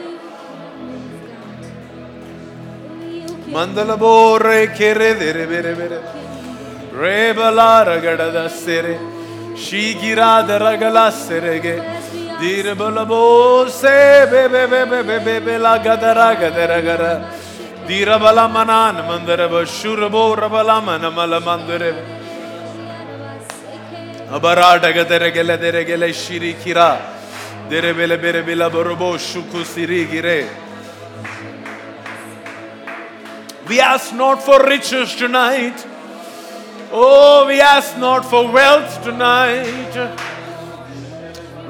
[3.49, 6.01] Mandala borre che redere bere bere
[6.93, 8.99] Rebala ragadadassere
[9.55, 11.82] Shigira daragalassere che
[12.39, 17.45] Dirbala bo se be be be be be be la gadara gadara gadara.
[17.87, 21.11] Dira bala manan mandara bashura bo rabala mana
[21.41, 21.95] mandare.
[24.28, 27.01] Abarada gadara gele shiri kira.
[27.70, 30.49] Dere bele bere bila borobo shuku siri gire.
[33.68, 35.87] We ask not for riches tonight.
[36.93, 40.18] Oh, we ask not for wealth tonight.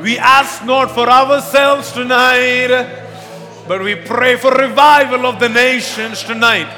[0.02, 3.05] We ask not for ourselves tonight,
[3.68, 6.68] but we pray for revival of the nations tonight.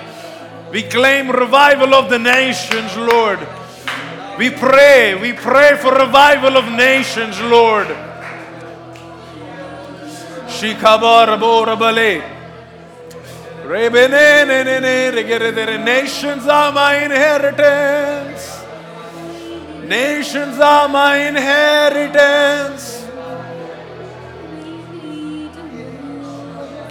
[0.70, 3.39] We claim revival of the nations, Lord.
[4.39, 7.89] We pray, we pray for revival of nations, Lord.
[15.84, 18.64] Nations are my inheritance.
[19.84, 22.97] Nations are my inheritance.